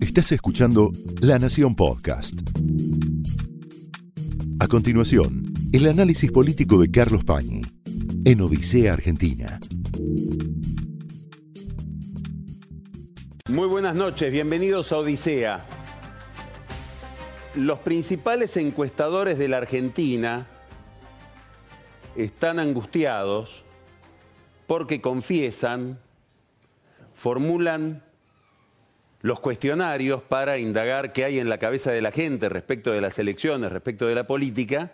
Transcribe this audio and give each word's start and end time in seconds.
Estás 0.00 0.30
escuchando 0.30 0.92
La 1.20 1.40
Nación 1.40 1.74
Podcast. 1.74 2.34
A 4.60 4.68
continuación, 4.68 5.52
el 5.72 5.88
análisis 5.88 6.30
político 6.30 6.78
de 6.78 6.88
Carlos 6.88 7.24
Pañi 7.24 7.62
en 8.24 8.40
Odisea 8.40 8.92
Argentina. 8.92 9.58
Muy 13.50 13.66
buenas 13.66 13.96
noches, 13.96 14.30
bienvenidos 14.30 14.92
a 14.92 14.98
Odisea. 14.98 15.66
Los 17.56 17.80
principales 17.80 18.56
encuestadores 18.56 19.36
de 19.36 19.48
la 19.48 19.56
Argentina 19.56 20.46
están 22.14 22.60
angustiados 22.60 23.64
porque 24.68 25.00
confiesan, 25.00 25.98
formulan 27.14 28.03
los 29.24 29.40
cuestionarios 29.40 30.20
para 30.20 30.58
indagar 30.58 31.14
qué 31.14 31.24
hay 31.24 31.38
en 31.38 31.48
la 31.48 31.56
cabeza 31.56 31.90
de 31.90 32.02
la 32.02 32.12
gente 32.12 32.50
respecto 32.50 32.92
de 32.92 33.00
las 33.00 33.18
elecciones, 33.18 33.72
respecto 33.72 34.06
de 34.06 34.14
la 34.14 34.26
política, 34.26 34.92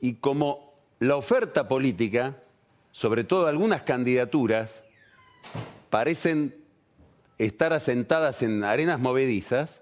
y 0.00 0.16
como 0.16 0.74
la 0.98 1.16
oferta 1.16 1.66
política, 1.66 2.36
sobre 2.90 3.24
todo 3.24 3.46
algunas 3.46 3.84
candidaturas, 3.84 4.84
parecen 5.88 6.54
estar 7.38 7.72
asentadas 7.72 8.42
en 8.42 8.64
arenas 8.64 9.00
movedizas, 9.00 9.80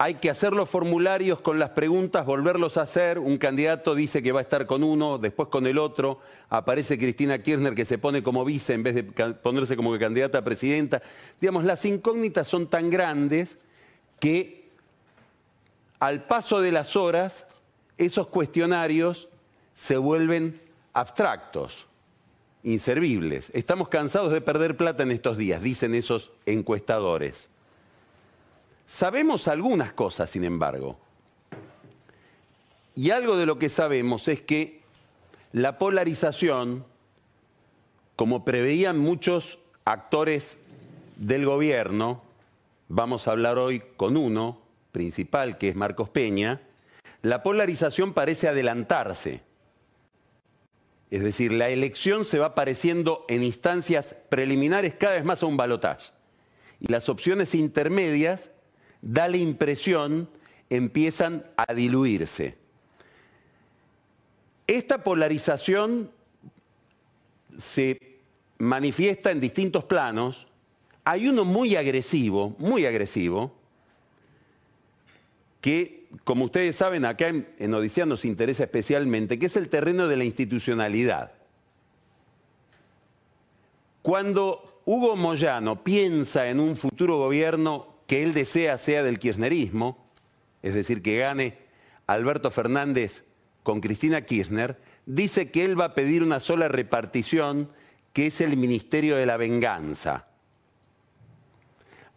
hay 0.00 0.14
que 0.14 0.30
hacer 0.30 0.52
los 0.52 0.70
formularios 0.70 1.40
con 1.40 1.58
las 1.58 1.70
preguntas, 1.70 2.24
volverlos 2.24 2.76
a 2.76 2.82
hacer. 2.82 3.18
Un 3.18 3.36
candidato 3.36 3.96
dice 3.96 4.22
que 4.22 4.30
va 4.30 4.38
a 4.38 4.42
estar 4.42 4.64
con 4.64 4.84
uno, 4.84 5.18
después 5.18 5.48
con 5.48 5.66
el 5.66 5.76
otro. 5.76 6.20
Aparece 6.48 6.96
Cristina 6.96 7.42
Kirchner 7.42 7.74
que 7.74 7.84
se 7.84 7.98
pone 7.98 8.22
como 8.22 8.44
vice 8.44 8.74
en 8.74 8.84
vez 8.84 8.94
de 8.94 9.02
ponerse 9.02 9.76
como 9.76 9.98
candidata 9.98 10.38
a 10.38 10.44
presidenta. 10.44 11.02
Digamos, 11.40 11.64
las 11.64 11.84
incógnitas 11.84 12.46
son 12.46 12.68
tan 12.68 12.90
grandes 12.90 13.58
que 14.20 14.70
al 15.98 16.22
paso 16.22 16.60
de 16.60 16.70
las 16.70 16.94
horas 16.94 17.44
esos 17.96 18.28
cuestionarios 18.28 19.28
se 19.74 19.96
vuelven 19.96 20.60
abstractos, 20.92 21.86
inservibles. 22.62 23.50
Estamos 23.52 23.88
cansados 23.88 24.32
de 24.32 24.40
perder 24.42 24.76
plata 24.76 25.02
en 25.02 25.10
estos 25.10 25.38
días, 25.38 25.60
dicen 25.60 25.96
esos 25.96 26.30
encuestadores. 26.46 27.48
Sabemos 28.88 29.48
algunas 29.48 29.92
cosas, 29.92 30.30
sin 30.30 30.44
embargo. 30.44 30.98
Y 32.94 33.10
algo 33.10 33.36
de 33.36 33.44
lo 33.44 33.58
que 33.58 33.68
sabemos 33.68 34.28
es 34.28 34.40
que 34.40 34.80
la 35.52 35.78
polarización, 35.78 36.86
como 38.16 38.46
preveían 38.46 38.98
muchos 38.98 39.58
actores 39.84 40.58
del 41.16 41.44
gobierno, 41.44 42.22
vamos 42.88 43.28
a 43.28 43.32
hablar 43.32 43.58
hoy 43.58 43.82
con 43.98 44.16
uno 44.16 44.58
principal, 44.90 45.58
que 45.58 45.68
es 45.68 45.76
Marcos 45.76 46.08
Peña, 46.08 46.62
la 47.20 47.42
polarización 47.42 48.14
parece 48.14 48.48
adelantarse. 48.48 49.42
Es 51.10 51.22
decir, 51.22 51.52
la 51.52 51.68
elección 51.68 52.24
se 52.24 52.38
va 52.38 52.54
pareciendo 52.54 53.26
en 53.28 53.42
instancias 53.42 54.16
preliminares 54.30 54.94
cada 54.94 55.16
vez 55.16 55.26
más 55.26 55.42
a 55.42 55.46
un 55.46 55.58
balotaje. 55.58 56.10
Y 56.80 56.90
las 56.90 57.10
opciones 57.10 57.54
intermedias 57.54 58.50
da 59.08 59.26
la 59.26 59.38
impresión, 59.38 60.28
empiezan 60.68 61.46
a 61.56 61.72
diluirse. 61.72 62.58
Esta 64.66 65.02
polarización 65.02 66.10
se 67.56 68.18
manifiesta 68.58 69.30
en 69.30 69.40
distintos 69.40 69.84
planos. 69.84 70.46
Hay 71.04 71.26
uno 71.26 71.46
muy 71.46 71.74
agresivo, 71.74 72.54
muy 72.58 72.84
agresivo, 72.84 73.54
que, 75.62 76.10
como 76.24 76.44
ustedes 76.44 76.76
saben, 76.76 77.06
acá 77.06 77.28
en, 77.28 77.48
en 77.58 77.72
Odisea 77.72 78.04
nos 78.04 78.26
interesa 78.26 78.64
especialmente, 78.64 79.38
que 79.38 79.46
es 79.46 79.56
el 79.56 79.70
terreno 79.70 80.06
de 80.06 80.18
la 80.18 80.24
institucionalidad. 80.24 81.32
Cuando 84.02 84.82
Hugo 84.84 85.16
Moyano 85.16 85.82
piensa 85.82 86.50
en 86.50 86.60
un 86.60 86.76
futuro 86.76 87.16
gobierno 87.16 87.87
que 88.08 88.22
él 88.24 88.32
desea 88.32 88.78
sea 88.78 89.04
del 89.04 89.18
kirchnerismo, 89.20 90.08
es 90.62 90.74
decir, 90.74 91.02
que 91.02 91.18
gane 91.18 91.58
Alberto 92.08 92.50
Fernández 92.50 93.26
con 93.62 93.80
Cristina 93.82 94.22
Kirchner, 94.22 94.78
dice 95.04 95.50
que 95.50 95.66
él 95.66 95.78
va 95.78 95.84
a 95.84 95.94
pedir 95.94 96.22
una 96.22 96.40
sola 96.40 96.68
repartición, 96.68 97.70
que 98.14 98.28
es 98.28 98.40
el 98.40 98.56
Ministerio 98.56 99.14
de 99.16 99.26
la 99.26 99.36
Venganza. 99.36 100.26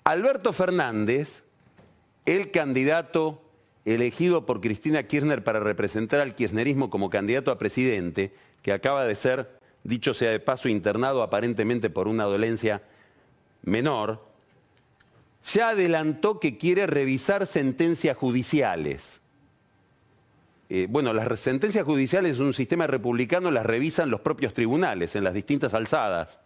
Alberto 0.06 0.54
Fernández, 0.54 1.44
el 2.26 2.52
candidato 2.52 3.44
elegido 3.84 4.46
por 4.46 4.62
Cristina 4.62 5.04
Kirchner 5.04 5.44
para 5.44 5.60
representar 5.60 6.22
al 6.22 6.36
kirchnerismo 6.36 6.90
como 6.90 7.10
candidato 7.10 7.52
a 7.52 7.58
presidente, 7.58 8.34
que 8.62 8.72
acaba 8.72 9.06
de 9.06 9.16
ser, 9.16 9.60
dicho 9.84 10.14
sea 10.14 10.32
de 10.32 10.40
paso, 10.40 10.70
internado 10.70 11.22
aparentemente 11.22 11.90
por 11.90 12.08
una 12.08 12.24
dolencia 12.24 12.82
menor, 13.64 14.31
ya 15.44 15.70
adelantó 15.70 16.40
que 16.40 16.58
quiere 16.58 16.88
revisar 16.88 17.48
sentencias 17.48 18.18
judiciales. 18.18 19.22
Eh, 20.70 20.88
bueno, 20.90 21.14
las 21.14 21.40
sentencias 21.40 21.84
judiciales 21.84 22.38
en 22.38 22.44
un 22.44 22.54
sistema 22.54 22.88
republicano 22.88 23.52
las 23.52 23.66
revisan 23.66 24.10
los 24.10 24.22
propios 24.22 24.54
tribunales 24.54 25.16
en 25.16 25.24
las 25.24 25.34
distintas 25.34 25.74
alzadas. 25.74 26.40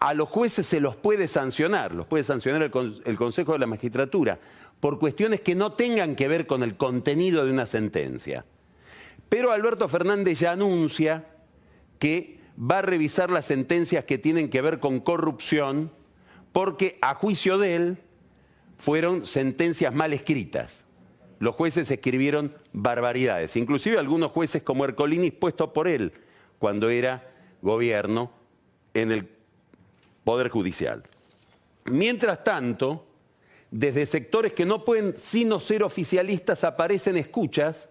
A 0.00 0.14
los 0.14 0.28
jueces 0.28 0.66
se 0.66 0.80
los 0.80 0.96
puede 0.96 1.28
sancionar, 1.28 1.94
los 1.94 2.06
puede 2.06 2.24
sancionar 2.24 2.62
el, 2.62 3.02
el 3.04 3.16
Consejo 3.16 3.52
de 3.52 3.58
la 3.58 3.66
Magistratura, 3.66 4.38
por 4.80 4.98
cuestiones 4.98 5.40
que 5.40 5.54
no 5.54 5.72
tengan 5.72 6.14
que 6.16 6.28
ver 6.28 6.46
con 6.46 6.62
el 6.62 6.76
contenido 6.76 7.44
de 7.44 7.52
una 7.52 7.66
sentencia. 7.66 8.44
Pero 9.28 9.52
Alberto 9.52 9.88
Fernández 9.88 10.38
ya 10.38 10.52
anuncia 10.52 11.26
que 11.98 12.38
va 12.58 12.78
a 12.78 12.82
revisar 12.82 13.30
las 13.30 13.46
sentencias 13.46 14.04
que 14.04 14.18
tienen 14.18 14.48
que 14.48 14.62
ver 14.62 14.80
con 14.80 15.00
corrupción, 15.00 15.90
porque 16.54 16.98
a 17.00 17.16
juicio 17.16 17.58
de 17.58 17.74
él 17.74 17.98
fueron 18.78 19.26
sentencias 19.26 19.92
mal 19.92 20.12
escritas. 20.12 20.84
Los 21.40 21.56
jueces 21.56 21.90
escribieron 21.90 22.54
barbaridades, 22.72 23.56
inclusive 23.56 23.98
algunos 23.98 24.30
jueces 24.30 24.62
como 24.62 24.84
Ercolini 24.84 25.32
puesto 25.32 25.72
por 25.72 25.88
él 25.88 26.12
cuando 26.60 26.90
era 26.90 27.28
gobierno 27.60 28.30
en 28.94 29.10
el 29.10 29.28
Poder 30.22 30.48
Judicial. 30.48 31.02
Mientras 31.86 32.44
tanto, 32.44 33.04
desde 33.72 34.06
sectores 34.06 34.52
que 34.52 34.64
no 34.64 34.84
pueden 34.84 35.16
sino 35.16 35.58
ser 35.58 35.82
oficialistas 35.82 36.62
aparecen 36.62 37.16
escuchas 37.16 37.90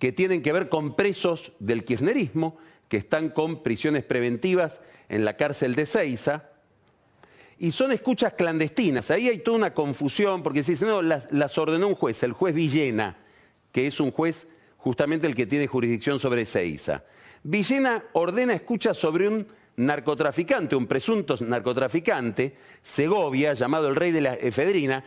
que 0.00 0.10
tienen 0.10 0.42
que 0.42 0.52
ver 0.52 0.68
con 0.68 0.96
presos 0.96 1.52
del 1.60 1.84
kirchnerismo, 1.84 2.58
que 2.88 2.96
están 2.96 3.28
con 3.28 3.62
prisiones 3.62 4.02
preventivas 4.02 4.80
en 5.08 5.24
la 5.24 5.36
cárcel 5.36 5.76
de 5.76 5.86
Ceiza, 5.86 6.50
y 7.58 7.72
son 7.72 7.92
escuchas 7.92 8.34
clandestinas. 8.34 9.10
Ahí 9.10 9.28
hay 9.28 9.38
toda 9.38 9.56
una 9.56 9.74
confusión 9.74 10.42
porque 10.42 10.62
se 10.62 10.72
dice, 10.72 10.86
no, 10.86 11.02
las, 11.02 11.58
ordenó 11.58 11.88
un 11.88 11.94
juez, 11.94 12.22
el 12.22 12.32
juez 12.32 12.54
Villena, 12.54 13.16
que 13.72 13.86
es 13.86 14.00
un 14.00 14.10
juez 14.10 14.48
justamente 14.76 15.26
el 15.26 15.34
que 15.34 15.46
tiene 15.46 15.66
jurisdicción 15.66 16.18
sobre 16.18 16.44
Seiza. 16.44 17.04
Villena 17.42 18.04
ordena 18.12 18.52
escuchas 18.52 18.96
sobre 18.96 19.28
un 19.28 19.46
narcotraficante, 19.76 20.76
un 20.76 20.86
presunto 20.86 21.36
narcotraficante, 21.40 22.54
Segovia, 22.82 23.54
llamado 23.54 23.88
el 23.88 23.96
rey 23.96 24.10
de 24.10 24.20
la 24.20 24.34
efedrina, 24.34 25.04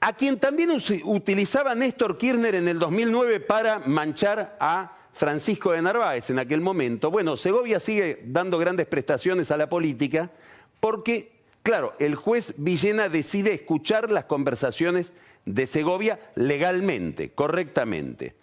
a 0.00 0.12
quien 0.12 0.38
también 0.38 0.70
utilizaba 1.04 1.74
Néstor 1.74 2.18
Kirchner 2.18 2.54
en 2.54 2.68
el 2.68 2.78
2009 2.78 3.40
para 3.40 3.80
manchar 3.80 4.56
a 4.60 4.96
Francisco 5.12 5.72
de 5.72 5.82
Narváez 5.82 6.30
en 6.30 6.38
aquel 6.38 6.60
momento. 6.60 7.10
Bueno, 7.10 7.36
Segovia 7.36 7.80
sigue 7.80 8.22
dando 8.24 8.58
grandes 8.58 8.86
prestaciones 8.86 9.50
a 9.50 9.56
la 9.56 9.68
política 9.68 10.30
porque 10.78 11.37
Claro, 11.68 11.92
el 11.98 12.14
juez 12.14 12.54
Villena 12.56 13.10
decide 13.10 13.52
escuchar 13.52 14.10
las 14.10 14.24
conversaciones 14.24 15.12
de 15.44 15.66
Segovia 15.66 16.18
legalmente, 16.34 17.32
correctamente. 17.32 18.34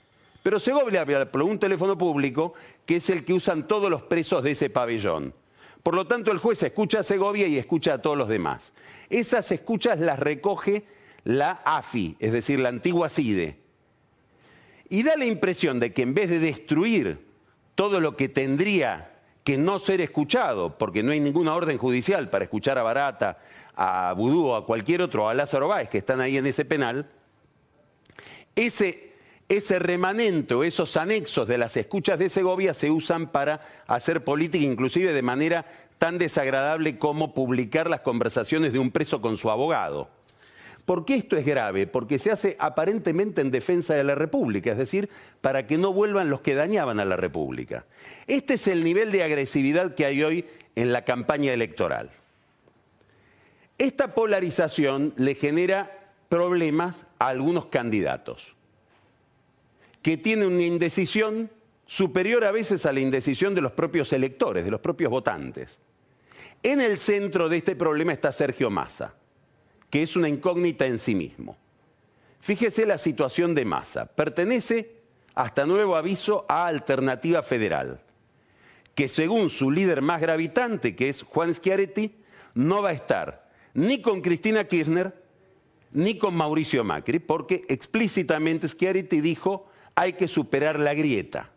Pero 0.44 0.60
Segovia 0.60 1.02
habla 1.02 1.32
por 1.32 1.42
un 1.42 1.58
teléfono 1.58 1.98
público 1.98 2.54
que 2.86 2.98
es 2.98 3.10
el 3.10 3.26
que 3.26 3.34
usan 3.34 3.68
todos 3.68 3.90
los 3.90 4.04
presos 4.04 4.44
de 4.44 4.52
ese 4.52 4.70
pabellón. 4.70 5.34
Por 5.82 5.96
lo 5.96 6.06
tanto, 6.06 6.32
el 6.32 6.38
juez 6.38 6.62
escucha 6.62 7.00
a 7.00 7.04
Segovia 7.04 7.48
y 7.48 7.58
escucha 7.58 7.96
a 7.96 7.98
todos 8.00 8.16
los 8.16 8.30
demás. 8.30 8.74
Esas 9.10 9.52
escuchas 9.52 10.00
las 10.00 10.20
recoge 10.20 10.84
la 11.24 11.64
AFI, 11.66 12.18
es 12.20 12.32
decir, 12.32 12.60
la 12.60 12.70
antigua 12.70 13.10
CIDE. 13.10 13.58
Y 14.88 15.02
da 15.02 15.18
la 15.18 15.26
impresión 15.26 15.80
de 15.80 15.94
que 15.94 16.04
en 16.04 16.14
vez 16.14 16.30
de 16.30 16.38
destruir 16.38 17.26
todo 17.74 18.00
lo 18.00 18.18
que 18.18 18.30
tendría 18.30 19.15
que 19.46 19.58
no 19.60 19.78
ser 19.78 20.02
escuchado, 20.02 20.76
porque 20.76 21.04
no 21.04 21.12
hay 21.12 21.20
ninguna 21.20 21.54
orden 21.54 21.78
judicial 21.78 22.32
para 22.32 22.46
escuchar 22.46 22.80
a 22.80 22.84
Barata, 22.84 23.38
a 23.76 24.12
Budú 24.18 24.48
o 24.48 24.56
a 24.56 24.66
cualquier 24.66 25.04
otro, 25.04 25.30
a 25.30 25.36
Lázaro 25.36 25.68
Báez, 25.68 25.88
que 25.88 26.00
están 26.00 26.20
ahí 26.20 26.36
en 26.36 26.48
ese 26.48 26.66
penal, 26.66 27.08
ese, 28.56 29.14
ese 29.48 29.78
remanente 29.78 30.56
esos 30.66 30.98
anexos 30.98 31.48
de 31.48 31.60
las 31.60 31.78
escuchas 31.78 32.18
de 32.18 32.30
Segovia 32.30 32.74
se 32.74 32.90
usan 32.90 33.32
para 33.32 33.62
hacer 33.86 34.24
política, 34.24 34.66
inclusive 34.66 35.14
de 35.14 35.22
manera 35.22 35.68
tan 36.00 36.18
desagradable 36.18 36.98
como 36.98 37.36
publicar 37.36 37.88
las 37.88 38.02
conversaciones 38.02 38.74
de 38.74 38.80
un 38.80 38.90
preso 38.90 39.22
con 39.22 39.38
su 39.38 39.52
abogado. 39.52 40.10
¿Por 40.86 41.04
qué 41.04 41.16
esto 41.16 41.36
es 41.36 41.46
grave? 41.46 41.88
Porque 41.88 42.20
se 42.20 42.32
hace 42.32 42.56
aparentemente 42.60 43.42
en 43.42 43.50
defensa 43.50 43.96
de 43.96 44.04
la 44.04 44.14
República, 44.14 44.72
es 44.72 44.78
decir, 44.78 45.10
para 45.42 45.66
que 45.66 45.78
no 45.78 45.92
vuelvan 45.92 46.30
los 46.30 46.42
que 46.42 46.54
dañaban 46.54 47.00
a 47.00 47.06
la 47.06 47.18
República. 47.18 47.86
Este 48.28 48.54
es 48.54 48.68
el 48.68 48.84
nivel 48.84 49.12
de 49.12 49.24
agresividad 49.24 49.96
que 49.96 50.06
hay 50.06 50.24
hoy 50.24 50.46
en 50.76 50.94
la 50.94 51.04
campaña 51.04 51.54
electoral. 51.54 52.12
Esta 53.80 54.14
polarización 54.14 55.14
le 55.18 55.34
genera 55.36 56.12
problemas 56.30 57.06
a 57.20 57.30
algunos 57.30 57.66
candidatos 57.66 58.56
que 60.02 60.18
tienen 60.18 60.54
una 60.54 60.64
indecisión 60.64 61.50
superior 61.88 62.46
a 62.46 62.52
veces 62.52 62.86
a 62.86 62.92
la 62.92 63.00
indecisión 63.00 63.56
de 63.56 63.62
los 63.62 63.72
propios 63.72 64.14
electores, 64.14 64.64
de 64.64 64.72
los 64.72 64.80
propios 64.80 65.10
votantes. 65.10 65.80
En 66.62 66.80
el 66.80 67.00
centro 67.00 67.50
de 67.50 67.58
este 67.58 67.76
problema 67.76 68.14
está 68.14 68.32
Sergio 68.32 68.70
Massa, 68.70 69.16
que 69.90 70.04
es 70.04 70.16
una 70.16 70.30
incógnita 70.30 70.86
en 70.86 71.00
sí 71.00 71.16
mismo. 71.16 71.58
Fíjese 72.40 72.86
la 72.86 72.98
situación 72.98 73.56
de 73.56 73.66
Massa. 73.66 74.06
Pertenece, 74.06 75.02
hasta 75.34 75.66
nuevo 75.66 75.96
aviso, 75.96 76.46
a 76.48 76.68
Alternativa 76.68 77.42
Federal, 77.42 78.02
que 78.94 79.08
según 79.10 79.50
su 79.50 79.72
líder 79.72 80.02
más 80.02 80.22
gravitante, 80.22 80.96
que 80.96 81.10
es 81.10 81.24
Juan 81.24 81.54
Schiaretti, 81.54 82.16
no 82.54 82.82
va 82.82 82.90
a 82.90 82.94
estar 82.94 83.50
ni 83.74 84.02
con 84.02 84.22
Cristina 84.22 84.66
Kirchner 84.66 85.14
ni 85.92 86.18
con 86.18 86.36
Mauricio 86.36 86.84
Macri, 86.84 87.20
porque 87.20 87.66
explícitamente 87.70 88.68
Schiaretti 88.68 89.22
dijo 89.22 89.68
hay 89.96 90.14
que 90.14 90.28
superar 90.28 90.80
la 90.80 90.94
grieta. 90.94 91.52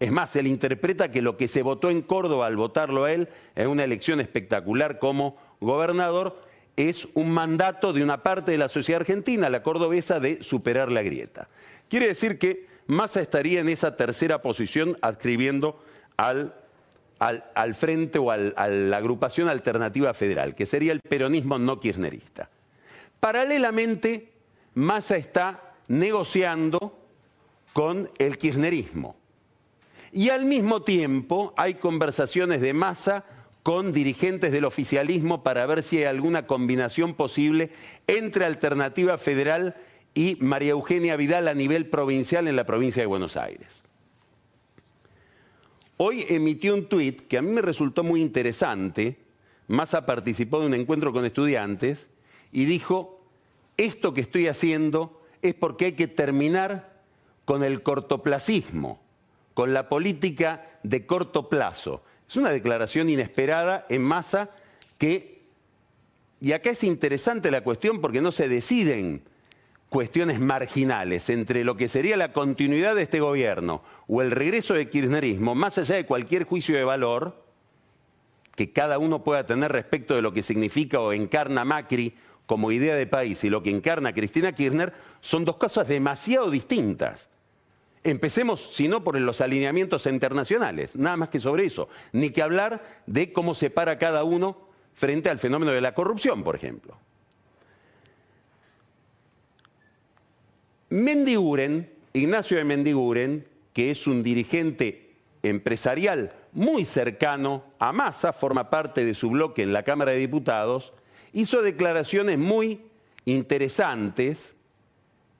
Es 0.00 0.12
más, 0.12 0.34
él 0.36 0.46
interpreta 0.46 1.10
que 1.10 1.22
lo 1.22 1.36
que 1.36 1.48
se 1.48 1.62
votó 1.62 1.90
en 1.90 2.02
Córdoba 2.02 2.46
al 2.46 2.56
votarlo 2.56 3.04
a 3.04 3.12
él 3.12 3.28
en 3.56 3.68
una 3.68 3.84
elección 3.84 4.20
espectacular 4.20 4.98
como 4.98 5.36
gobernador 5.60 6.40
es 6.78 7.08
un 7.14 7.30
mandato 7.30 7.92
de 7.92 8.04
una 8.04 8.22
parte 8.22 8.52
de 8.52 8.58
la 8.58 8.68
sociedad 8.68 9.00
argentina, 9.00 9.50
la 9.50 9.64
cordobesa, 9.64 10.20
de 10.20 10.44
superar 10.44 10.92
la 10.92 11.02
grieta. 11.02 11.48
Quiere 11.88 12.06
decir 12.06 12.38
que 12.38 12.68
Massa 12.86 13.20
estaría 13.20 13.60
en 13.60 13.68
esa 13.68 13.96
tercera 13.96 14.40
posición 14.40 14.96
adscribiendo 15.02 15.82
al, 16.16 16.54
al, 17.18 17.74
frente 17.74 18.20
o 18.20 18.30
a 18.30 18.36
la 18.36 18.96
agrupación 18.96 19.48
alternativa 19.48 20.14
federal, 20.14 20.54
que 20.54 20.66
sería 20.66 20.92
el 20.92 21.00
peronismo 21.00 21.58
no 21.58 21.80
kirchnerista. 21.80 22.48
Paralelamente, 23.18 24.32
Massa 24.74 25.16
está 25.16 25.74
negociando 25.88 26.96
con 27.72 28.08
el 28.18 28.38
kirchnerismo. 28.38 29.16
Y 30.12 30.30
al 30.30 30.44
mismo 30.44 30.82
tiempo 30.82 31.52
hay 31.56 31.74
conversaciones 31.74 32.60
de 32.60 32.72
masa 32.72 33.24
con 33.68 33.92
dirigentes 33.92 34.50
del 34.50 34.64
oficialismo 34.64 35.42
para 35.42 35.66
ver 35.66 35.82
si 35.82 35.98
hay 35.98 36.04
alguna 36.04 36.46
combinación 36.46 37.12
posible 37.12 37.70
entre 38.06 38.46
Alternativa 38.46 39.18
Federal 39.18 39.76
y 40.14 40.38
María 40.40 40.70
Eugenia 40.70 41.16
Vidal 41.16 41.48
a 41.48 41.52
nivel 41.52 41.90
provincial 41.90 42.48
en 42.48 42.56
la 42.56 42.64
provincia 42.64 43.02
de 43.02 43.06
Buenos 43.06 43.36
Aires. 43.36 43.84
Hoy 45.98 46.24
emitió 46.30 46.72
un 46.72 46.86
tuit 46.86 47.28
que 47.28 47.36
a 47.36 47.42
mí 47.42 47.50
me 47.50 47.60
resultó 47.60 48.02
muy 48.02 48.22
interesante. 48.22 49.18
Massa 49.66 50.06
participó 50.06 50.60
de 50.60 50.66
un 50.68 50.72
encuentro 50.72 51.12
con 51.12 51.26
estudiantes 51.26 52.08
y 52.50 52.64
dijo, 52.64 53.20
esto 53.76 54.14
que 54.14 54.22
estoy 54.22 54.46
haciendo 54.46 55.20
es 55.42 55.52
porque 55.52 55.84
hay 55.84 55.92
que 55.92 56.08
terminar 56.08 57.02
con 57.44 57.62
el 57.62 57.82
cortoplacismo, 57.82 59.02
con 59.52 59.74
la 59.74 59.90
política 59.90 60.80
de 60.84 61.04
corto 61.04 61.50
plazo. 61.50 62.02
Es 62.28 62.36
una 62.36 62.50
declaración 62.50 63.08
inesperada 63.08 63.86
en 63.88 64.02
masa 64.02 64.50
que, 64.98 65.42
y 66.40 66.52
acá 66.52 66.70
es 66.70 66.84
interesante 66.84 67.50
la 67.50 67.62
cuestión 67.62 68.00
porque 68.00 68.20
no 68.20 68.32
se 68.32 68.48
deciden 68.48 69.22
cuestiones 69.88 70.38
marginales 70.38 71.30
entre 71.30 71.64
lo 71.64 71.76
que 71.76 71.88
sería 71.88 72.16
la 72.16 72.32
continuidad 72.32 72.94
de 72.94 73.02
este 73.02 73.20
gobierno 73.20 73.82
o 74.06 74.20
el 74.20 74.30
regreso 74.30 74.74
del 74.74 74.90
kirchnerismo, 74.90 75.54
más 75.54 75.78
allá 75.78 75.96
de 75.96 76.04
cualquier 76.04 76.44
juicio 76.44 76.76
de 76.76 76.84
valor 76.84 77.42
que 78.54 78.72
cada 78.72 78.98
uno 78.98 79.24
pueda 79.24 79.46
tener 79.46 79.72
respecto 79.72 80.14
de 80.14 80.22
lo 80.22 80.32
que 80.32 80.42
significa 80.42 81.00
o 81.00 81.12
encarna 81.12 81.64
Macri 81.64 82.14
como 82.44 82.72
idea 82.72 82.96
de 82.96 83.06
país 83.06 83.44
y 83.44 83.50
lo 83.50 83.62
que 83.62 83.70
encarna 83.70 84.12
Cristina 84.12 84.52
Kirchner, 84.52 84.92
son 85.20 85.44
dos 85.44 85.56
cosas 85.56 85.86
demasiado 85.86 86.50
distintas. 86.50 87.30
Empecemos, 88.08 88.70
si 88.72 88.88
no, 88.88 89.04
por 89.04 89.20
los 89.20 89.42
alineamientos 89.42 90.06
internacionales, 90.06 90.96
nada 90.96 91.18
más 91.18 91.28
que 91.28 91.40
sobre 91.40 91.66
eso. 91.66 91.90
Ni 92.12 92.30
que 92.30 92.40
hablar 92.40 93.02
de 93.06 93.34
cómo 93.34 93.54
se 93.54 93.68
para 93.68 93.98
cada 93.98 94.24
uno 94.24 94.56
frente 94.94 95.28
al 95.28 95.38
fenómeno 95.38 95.72
de 95.72 95.82
la 95.82 95.94
corrupción, 95.94 96.42
por 96.42 96.56
ejemplo. 96.56 96.96
Mendiguren, 100.88 101.92
Ignacio 102.14 102.56
de 102.56 102.64
Mendiguren, 102.64 103.46
que 103.74 103.90
es 103.90 104.06
un 104.06 104.22
dirigente 104.22 105.16
empresarial 105.42 106.30
muy 106.52 106.86
cercano 106.86 107.62
a 107.78 107.92
Massa, 107.92 108.32
forma 108.32 108.70
parte 108.70 109.04
de 109.04 109.12
su 109.12 109.28
bloque 109.28 109.62
en 109.62 109.74
la 109.74 109.82
Cámara 109.82 110.12
de 110.12 110.18
Diputados, 110.18 110.94
hizo 111.34 111.60
declaraciones 111.60 112.38
muy 112.38 112.80
interesantes 113.26 114.54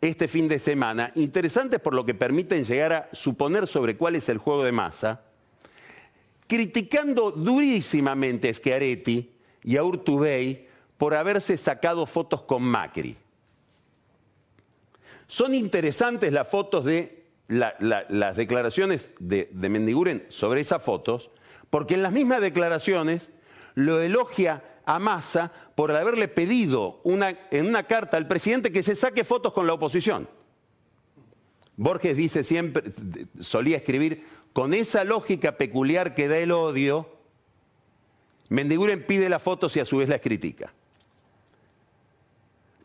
este 0.00 0.28
fin 0.28 0.48
de 0.48 0.58
semana, 0.58 1.12
interesantes 1.16 1.80
por 1.80 1.94
lo 1.94 2.04
que 2.04 2.14
permiten 2.14 2.64
llegar 2.64 2.92
a 2.92 3.08
suponer 3.12 3.66
sobre 3.66 3.96
cuál 3.96 4.16
es 4.16 4.28
el 4.28 4.38
juego 4.38 4.62
de 4.62 4.72
masa, 4.72 5.22
criticando 6.46 7.30
durísimamente 7.30 8.48
a 8.48 8.54
Schiaretti 8.54 9.32
y 9.64 9.76
a 9.76 9.82
Urtubey 9.82 10.68
por 10.96 11.14
haberse 11.14 11.56
sacado 11.58 12.06
fotos 12.06 12.42
con 12.42 12.62
Macri. 12.62 13.16
Son 15.26 15.54
interesantes 15.54 16.32
las 16.32 16.48
fotos 16.48 16.84
de 16.84 17.24
las 17.48 18.36
declaraciones 18.36 19.10
de, 19.18 19.48
de 19.52 19.68
Mendiguren 19.68 20.26
sobre 20.28 20.60
esas 20.60 20.82
fotos, 20.82 21.30
porque 21.70 21.94
en 21.94 22.02
las 22.02 22.12
mismas 22.12 22.40
declaraciones 22.40 23.30
lo 23.74 24.00
elogia 24.00 24.62
a 24.88 24.99
Massa 24.99 25.52
por 25.75 25.93
haberle 25.93 26.29
pedido 26.29 27.02
en 27.05 27.67
una 27.67 27.82
carta 27.82 28.17
al 28.17 28.26
presidente 28.26 28.73
que 28.73 28.82
se 28.82 28.96
saque 28.96 29.23
fotos 29.23 29.52
con 29.52 29.67
la 29.67 29.75
oposición. 29.75 30.26
Borges 31.76 32.17
dice 32.17 32.43
siempre, 32.43 32.85
solía 33.38 33.76
escribir, 33.76 34.25
con 34.55 34.73
esa 34.73 35.05
lógica 35.05 35.58
peculiar 35.58 36.14
que 36.14 36.26
da 36.26 36.38
el 36.38 36.52
odio, 36.52 37.06
Mendiguren 38.49 39.05
pide 39.06 39.29
las 39.29 39.43
fotos 39.43 39.76
y 39.76 39.81
a 39.81 39.85
su 39.85 39.99
vez 39.99 40.08
las 40.08 40.23
critica. 40.23 40.73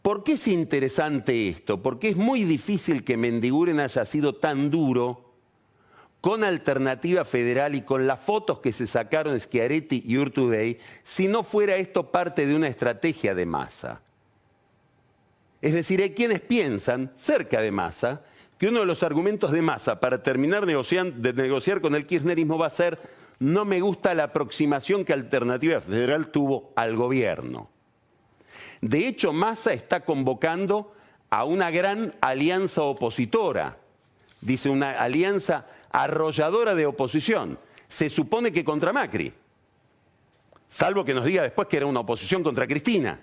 ¿Por 0.01 0.25
qué 0.25 0.33
es 0.33 0.45
interesante 0.49 1.47
esto? 1.47 1.81
Porque 1.81 2.09
es 2.09 2.17
muy 2.17 2.43
difícil 2.43 3.05
que 3.05 3.15
Mendiguren 3.15 3.79
haya 3.79 4.03
sido 4.03 4.35
tan 4.35 4.69
duro 4.69 5.22
con 6.23 6.45
Alternativa 6.45 7.25
Federal 7.25 7.75
y 7.75 7.81
con 7.81 8.07
las 8.07 8.17
fotos 8.17 8.59
que 8.59 8.71
se 8.71 8.87
sacaron 8.87 9.37
Schiaretti 9.37 10.03
y 10.05 10.17
Urtubey, 10.17 10.79
si 11.03 11.27
no 11.27 11.43
fuera 11.43 11.75
esto 11.75 12.11
parte 12.11 12.47
de 12.47 12.55
una 12.55 12.69
estrategia 12.69 13.35
de 13.35 13.45
masa. 13.45 13.99
Es 15.61 15.73
decir, 15.73 16.01
hay 16.01 16.11
quienes 16.11 16.39
piensan, 16.39 17.11
cerca 17.17 17.59
de 17.59 17.71
masa, 17.71 18.21
que 18.57 18.69
uno 18.69 18.79
de 18.79 18.85
los 18.85 19.03
argumentos 19.03 19.51
de 19.51 19.61
masa 19.61 19.99
para 19.99 20.23
terminar 20.23 20.65
de 20.65 21.33
negociar 21.33 21.81
con 21.81 21.93
el 21.93 22.05
kirchnerismo 22.05 22.57
va 22.57 22.67
a 22.67 22.69
ser 22.69 23.01
no 23.39 23.65
me 23.65 23.81
gusta 23.81 24.15
la 24.15 24.23
aproximación 24.23 25.03
que 25.03 25.11
Alternativa 25.11 25.81
Federal 25.81 26.27
tuvo 26.27 26.71
al 26.77 26.95
gobierno. 26.95 27.67
De 28.79 29.09
hecho, 29.09 29.33
Massa 29.33 29.73
está 29.73 30.05
convocando 30.05 30.93
a 31.29 31.43
una 31.43 31.69
gran 31.69 32.13
alianza 32.21 32.83
opositora. 32.83 33.75
Dice 34.39 34.69
una 34.69 34.91
alianza 34.91 35.65
arrolladora 35.93 36.75
de 36.75 36.85
oposición. 36.85 37.57
Se 37.87 38.09
supone 38.09 38.51
que 38.51 38.65
contra 38.65 38.91
Macri, 38.91 39.31
salvo 40.67 41.05
que 41.05 41.13
nos 41.13 41.23
diga 41.23 41.43
después 41.43 41.69
que 41.69 41.77
era 41.77 41.85
una 41.85 42.01
oposición 42.01 42.43
contra 42.43 42.67
Cristina. 42.67 43.19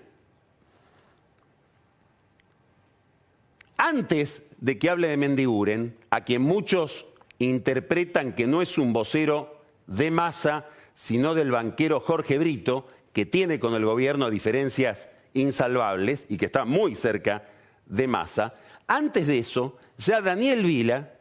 Antes 3.77 4.47
de 4.59 4.79
que 4.79 4.89
hable 4.89 5.09
de 5.09 5.17
Mendiguren, 5.17 5.97
a 6.09 6.23
quien 6.23 6.41
muchos 6.41 7.05
interpretan 7.39 8.33
que 8.33 8.47
no 8.47 8.61
es 8.61 8.77
un 8.77 8.93
vocero 8.93 9.61
de 9.87 10.11
masa, 10.11 10.67
sino 10.95 11.33
del 11.33 11.51
banquero 11.51 11.99
Jorge 11.99 12.37
Brito, 12.37 12.87
que 13.11 13.25
tiene 13.25 13.59
con 13.59 13.73
el 13.73 13.83
gobierno 13.83 14.29
diferencias 14.29 15.09
insalvables 15.33 16.25
y 16.29 16.37
que 16.37 16.45
está 16.45 16.63
muy 16.63 16.95
cerca 16.95 17.43
de 17.87 18.07
masa, 18.07 18.55
antes 18.87 19.27
de 19.27 19.39
eso, 19.39 19.77
ya 19.97 20.21
Daniel 20.21 20.63
Vila, 20.63 21.13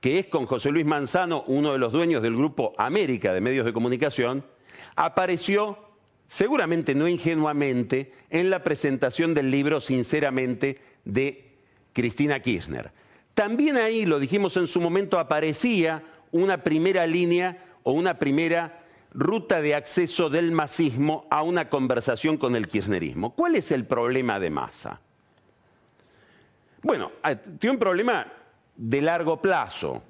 que 0.00 0.18
es 0.18 0.26
con 0.26 0.46
José 0.46 0.70
Luis 0.70 0.86
Manzano, 0.86 1.44
uno 1.46 1.72
de 1.72 1.78
los 1.78 1.92
dueños 1.92 2.22
del 2.22 2.36
grupo 2.36 2.72
América 2.78 3.32
de 3.32 3.40
Medios 3.40 3.66
de 3.66 3.72
Comunicación, 3.72 4.44
apareció, 4.96 5.78
seguramente 6.26 6.94
no 6.94 7.06
ingenuamente, 7.06 8.12
en 8.30 8.50
la 8.50 8.64
presentación 8.64 9.34
del 9.34 9.50
libro 9.50 9.80
Sinceramente 9.80 10.78
de 11.04 11.56
Cristina 11.92 12.40
Kirchner. 12.40 12.92
también 13.34 13.76
ahí, 13.76 14.06
lo 14.06 14.18
dijimos 14.18 14.56
en 14.56 14.66
su 14.66 14.80
momento, 14.80 15.18
aparecía 15.18 16.02
una 16.30 16.62
primera 16.62 17.06
línea 17.06 17.64
o 17.82 17.92
una 17.92 18.18
primera 18.18 18.84
ruta 19.12 19.60
de 19.60 19.74
acceso 19.74 20.30
del 20.30 20.52
masismo 20.52 21.26
a 21.30 21.42
una 21.42 21.68
conversación 21.68 22.36
con 22.36 22.54
el 22.54 22.68
kirchnerismo. 22.68 23.34
¿Cuál 23.34 23.56
es 23.56 23.70
el 23.72 23.84
problema 23.84 24.38
de 24.38 24.50
Massa? 24.50 25.00
Bueno, 26.82 27.12
ah, 27.22 27.34
tiene 27.34 27.72
un 27.72 27.80
problema 27.80 28.26
de 28.80 29.02
largo 29.02 29.42
plazo. 29.42 30.02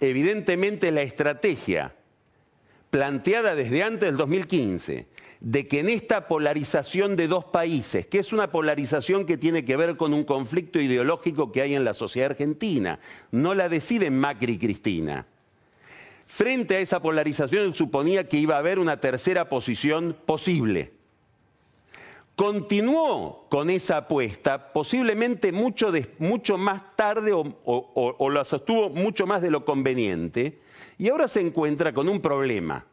Evidentemente 0.00 0.92
la 0.92 1.00
estrategia 1.00 1.94
planteada 2.90 3.54
desde 3.54 3.82
antes 3.82 4.08
del 4.08 4.16
2015 4.18 5.06
de 5.40 5.68
que 5.68 5.80
en 5.80 5.88
esta 5.88 6.28
polarización 6.28 7.16
de 7.16 7.26
dos 7.26 7.46
países, 7.46 8.06
que 8.06 8.18
es 8.18 8.32
una 8.32 8.50
polarización 8.50 9.24
que 9.24 9.38
tiene 9.38 9.64
que 9.64 9.76
ver 9.76 9.96
con 9.96 10.12
un 10.12 10.24
conflicto 10.24 10.80
ideológico 10.80 11.52
que 11.52 11.62
hay 11.62 11.74
en 11.74 11.84
la 11.84 11.94
sociedad 11.94 12.32
argentina, 12.32 12.98
no 13.30 13.54
la 13.54 13.68
deciden 13.68 14.18
Macri 14.18 14.54
y 14.54 14.58
Cristina. 14.58 15.26
Frente 16.26 16.76
a 16.76 16.80
esa 16.80 17.00
polarización 17.00 17.72
suponía 17.72 18.28
que 18.28 18.36
iba 18.36 18.56
a 18.56 18.58
haber 18.58 18.78
una 18.78 19.00
tercera 19.00 19.48
posición 19.48 20.14
posible. 20.26 20.97
Continuó 22.38 23.46
con 23.48 23.68
esa 23.68 23.96
apuesta 23.96 24.72
posiblemente 24.72 25.50
mucho, 25.50 25.90
mucho 26.20 26.56
más 26.56 26.94
tarde 26.94 27.32
o, 27.32 27.56
o 27.64 28.30
la 28.30 28.44
sostuvo 28.44 28.90
mucho 28.90 29.26
más 29.26 29.42
de 29.42 29.50
lo 29.50 29.64
conveniente 29.64 30.60
y 30.98 31.08
ahora 31.08 31.26
se 31.26 31.40
encuentra 31.40 31.92
con 31.92 32.08
un 32.08 32.20
problema. 32.20 32.86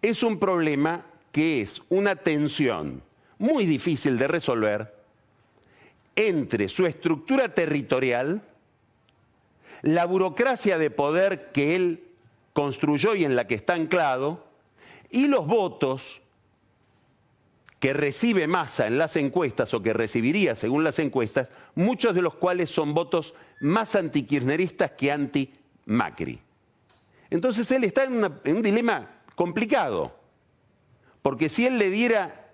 Es 0.00 0.22
un 0.22 0.38
problema 0.38 1.04
que 1.32 1.62
es 1.62 1.82
una 1.88 2.14
tensión 2.14 3.02
muy 3.38 3.66
difícil 3.66 4.16
de 4.16 4.28
resolver 4.28 4.94
entre 6.14 6.68
su 6.68 6.86
estructura 6.86 7.52
territorial, 7.52 8.40
la 9.82 10.04
burocracia 10.04 10.78
de 10.78 10.90
poder 10.90 11.50
que 11.50 11.74
él 11.74 12.04
construyó 12.52 13.16
y 13.16 13.24
en 13.24 13.34
la 13.34 13.48
que 13.48 13.56
está 13.56 13.74
anclado, 13.74 14.46
y 15.10 15.26
los 15.26 15.44
votos 15.44 16.21
que 17.82 17.92
recibe 17.92 18.46
Massa 18.46 18.86
en 18.86 18.96
las 18.96 19.16
encuestas 19.16 19.74
o 19.74 19.82
que 19.82 19.92
recibiría 19.92 20.54
según 20.54 20.84
las 20.84 21.00
encuestas, 21.00 21.48
muchos 21.74 22.14
de 22.14 22.22
los 22.22 22.34
cuales 22.34 22.70
son 22.70 22.94
votos 22.94 23.34
más 23.58 23.96
antikirchneristas 23.96 24.92
que 24.92 25.10
anti-Macri. 25.10 26.38
Entonces 27.28 27.68
él 27.72 27.82
está 27.82 28.04
en, 28.04 28.24
en 28.44 28.56
un 28.56 28.62
dilema 28.62 29.10
complicado. 29.34 30.16
Porque 31.22 31.48
si 31.48 31.66
él 31.66 31.76
le 31.76 31.90
diera 31.90 32.52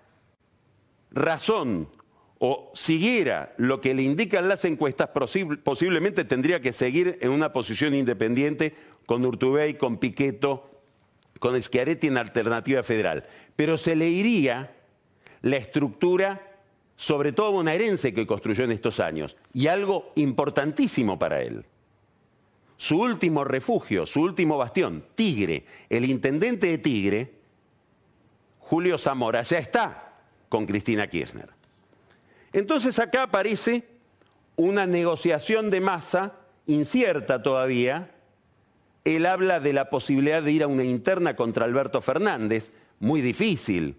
razón 1.11 1.89
o 2.39 2.71
siguiera 2.73 3.53
lo 3.57 3.81
que 3.81 3.93
le 3.93 4.01
indican 4.01 4.49
las 4.49 4.65
encuestas, 4.65 5.11
posiblemente 5.63 6.25
tendría 6.25 6.59
que 6.59 6.73
seguir 6.73 7.19
en 7.21 7.29
una 7.29 7.53
posición 7.53 7.93
independiente 7.93 8.73
con 9.05 9.23
Urtubey, 9.23 9.75
con 9.75 9.99
Piqueto, 9.99 10.81
con 11.39 11.61
Schiaretti 11.61 12.07
en 12.07 12.17
alternativa 12.17 12.81
federal. 12.81 13.27
Pero 13.55 13.77
se 13.77 13.95
le 13.95 14.09
iría 14.09 14.73
la 15.41 15.57
estructura, 15.57 16.57
sobre 16.95 17.31
todo 17.31 17.51
bonaerense, 17.51 18.13
que 18.13 18.27
construyó 18.27 18.63
en 18.63 18.71
estos 18.71 18.99
años. 18.99 19.35
Y 19.53 19.67
algo 19.67 20.11
importantísimo 20.15 21.17
para 21.17 21.41
él. 21.41 21.65
Su 22.77 23.01
último 23.01 23.43
refugio, 23.43 24.05
su 24.05 24.21
último 24.21 24.57
bastión, 24.57 25.03
Tigre. 25.15 25.65
El 25.89 26.05
intendente 26.05 26.67
de 26.67 26.77
Tigre 26.77 27.39
Julio 28.69 28.99
Zamora 28.99 29.41
ya 29.41 29.57
está 29.57 30.13
con 30.47 30.67
Cristina 30.67 31.07
Kirchner. 31.07 31.49
Entonces 32.53 32.99
acá 32.99 33.23
aparece 33.23 33.83
una 34.55 34.85
negociación 34.85 35.71
de 35.71 35.81
masa 35.81 36.35
incierta 36.67 37.41
todavía. 37.41 38.11
Él 39.05 39.25
habla 39.25 39.59
de 39.59 39.73
la 39.73 39.89
posibilidad 39.89 40.43
de 40.43 40.51
ir 40.51 40.61
a 40.61 40.67
una 40.67 40.83
interna 40.83 41.35
contra 41.35 41.65
Alberto 41.65 41.99
Fernández, 41.99 42.71
muy 42.99 43.21
difícil. 43.21 43.97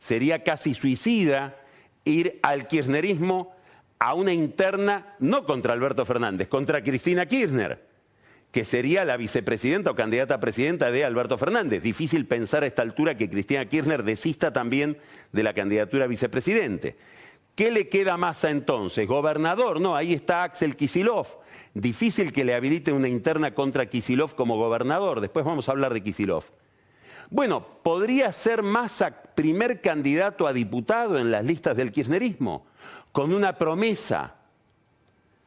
Sería 0.00 0.42
casi 0.42 0.74
suicida 0.74 1.56
ir 2.04 2.40
al 2.42 2.66
kirchnerismo 2.66 3.54
a 4.00 4.14
una 4.14 4.32
interna 4.32 5.14
no 5.20 5.44
contra 5.44 5.72
Alberto 5.72 6.04
Fernández, 6.04 6.48
contra 6.48 6.82
Cristina 6.82 7.24
Kirchner 7.26 7.90
que 8.52 8.64
sería 8.64 9.04
la 9.04 9.16
vicepresidenta 9.16 9.92
o 9.92 9.94
candidata 9.94 10.34
a 10.34 10.40
presidenta 10.40 10.90
de 10.90 11.04
Alberto 11.04 11.38
Fernández. 11.38 11.82
Difícil 11.82 12.26
pensar 12.26 12.64
a 12.64 12.66
esta 12.66 12.82
altura 12.82 13.16
que 13.16 13.30
Cristina 13.30 13.64
Kirchner 13.66 14.02
desista 14.02 14.52
también 14.52 14.98
de 15.32 15.42
la 15.42 15.54
candidatura 15.54 16.04
a 16.04 16.08
vicepresidente. 16.08 16.96
¿Qué 17.54 17.70
le 17.70 17.88
queda 17.88 18.16
más 18.16 18.44
a 18.44 18.50
entonces? 18.50 19.06
¿Gobernador? 19.06 19.80
No, 19.80 19.94
ahí 19.94 20.14
está 20.14 20.42
Axel 20.42 20.76
Kisilov. 20.76 21.26
Difícil 21.74 22.32
que 22.32 22.44
le 22.44 22.54
habilite 22.54 22.92
una 22.92 23.08
interna 23.08 23.54
contra 23.54 23.86
Kisilov 23.86 24.34
como 24.34 24.56
gobernador. 24.56 25.20
Después 25.20 25.44
vamos 25.44 25.68
a 25.68 25.72
hablar 25.72 25.94
de 25.94 26.02
Kisilov. 26.02 26.44
Bueno, 27.28 27.66
podría 27.82 28.32
ser 28.32 28.62
Massa 28.62 29.10
primer 29.34 29.80
candidato 29.80 30.46
a 30.46 30.52
diputado 30.52 31.18
en 31.18 31.30
las 31.30 31.44
listas 31.44 31.76
del 31.76 31.92
kirchnerismo, 31.92 32.66
con 33.12 33.34
una 33.34 33.58
promesa 33.58 34.36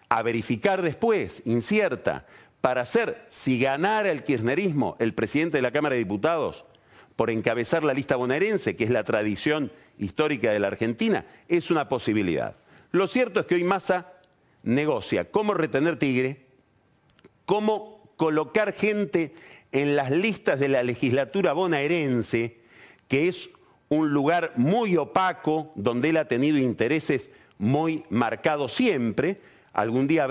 a 0.10 0.22
verificar 0.22 0.82
después, 0.82 1.42
incierta, 1.46 2.26
para 2.62 2.86
ser, 2.86 3.26
si 3.30 3.60
ganara 3.60 4.12
el 4.12 4.24
kirchnerismo, 4.24 4.96
el 5.00 5.14
presidente 5.14 5.58
de 5.58 5.64
la 5.64 5.72
Cámara 5.72 5.94
de 5.94 6.00
Diputados, 6.00 6.66
por 7.16 7.30
encabezar 7.30 7.84
la 7.84 7.94
lista 7.94 8.16
bonaerense, 8.16 8.76
que 8.76 8.84
es 8.84 8.90
la 8.90 9.04
tradición 9.04 9.72
histórica 9.98 10.52
de 10.52 10.60
la 10.60 10.68
Argentina, 10.68 11.26
es 11.48 11.72
una 11.72 11.90
posibilidad. 11.90 12.56
Lo 12.92 13.08
cierto 13.08 13.40
es 13.40 13.46
que 13.46 13.56
hoy 13.56 13.64
Massa 13.64 14.14
negocia 14.64 15.30
cómo 15.30 15.54
retener 15.54 15.98
Tigre, 15.98 16.46
cómo 17.46 18.10
colocar 18.18 18.74
gente 18.74 19.34
en 19.74 19.96
las 19.96 20.12
listas 20.12 20.60
de 20.60 20.70
la 20.70 20.84
legislatura 20.84 21.52
bonaerense, 21.54 22.58
que 23.08 23.28
es 23.28 23.50
un 23.90 24.14
lugar 24.14 24.54
muy 24.56 24.96
opaco, 24.96 25.74
donde 25.76 26.10
él 26.10 26.18
ha 26.18 26.28
tenido 26.28 26.58
intereses 26.58 27.30
muy 27.58 28.04
marcados 28.10 28.74
siempre, 28.74 29.40
Algún 29.74 30.08
día 30.08 30.28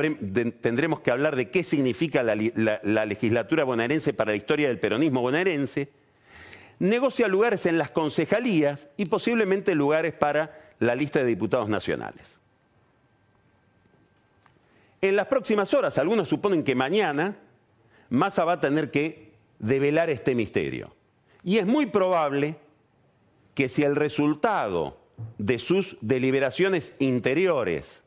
tendremos 0.61 1.01
que 1.01 1.11
hablar 1.11 1.35
de 1.35 1.51
qué 1.51 1.65
significa 1.65 2.23
la, 2.23 2.37
la 2.85 3.07
legislatura 3.07 3.65
bonaerense 3.65 4.15
para 4.15 4.31
la 4.31 4.37
historia 4.37 4.69
del 4.69 4.79
peronismo 4.79 5.21
bonaerense. 5.21 5.89
Negocia 6.79 7.27
lugares 7.27 7.67
en 7.67 7.77
las 7.77 7.91
concejalías 7.91 8.87
y 8.97 9.07
posiblemente 9.07 9.75
lugares 9.75 10.15
para 10.15 10.73
la 10.79 10.95
lista 10.95 11.19
de 11.19 11.27
diputados 11.27 11.69
nacionales. 11.69 12.39
En 15.01 15.17
las 15.17 15.27
próximas 15.27 15.75
horas, 15.75 15.99
algunos 15.99 16.29
suponen 16.29 16.63
que 16.63 16.77
mañana, 16.77 17.35
Massa 18.11 18.45
va 18.45 18.53
a 18.53 18.61
tener 18.61 18.93
que 18.93 19.32
develar 19.63 20.11
este 20.11 20.35
misterio. 20.35 20.95
Y 21.43 21.57
es 21.57 21.67
muy 21.67 21.87
probable 21.87 22.57
que 23.55 23.71
si 23.71 23.83
el 23.83 23.97
resultado 23.97 24.99
de 25.39 25.59
sus 25.59 25.97
deliberaciones 26.01 26.95
interiores 26.99 28.01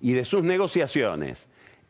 y 0.00 0.12
de 0.12 0.24
sus 0.24 0.44
negociaciones 0.44 1.46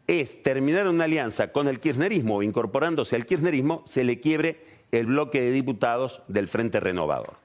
es 0.07 0.43
terminar 0.43 0.89
una 0.89 1.05
alianza 1.05 1.53
con 1.53 1.69
el 1.69 1.81
kirchnerismo 1.81 2.37
o 2.37 2.43
incorporándose 2.43 3.17
al 3.17 3.27
kirchnerismo, 3.27 3.83
se 3.87 4.05
le 4.05 4.21
quiebre 4.21 4.61
el 4.91 5.07
bloque 5.07 5.41
de 5.41 5.53
diputados 5.53 6.23
del 6.27 6.49
Frente 6.49 6.81
Renovador. 6.81 7.37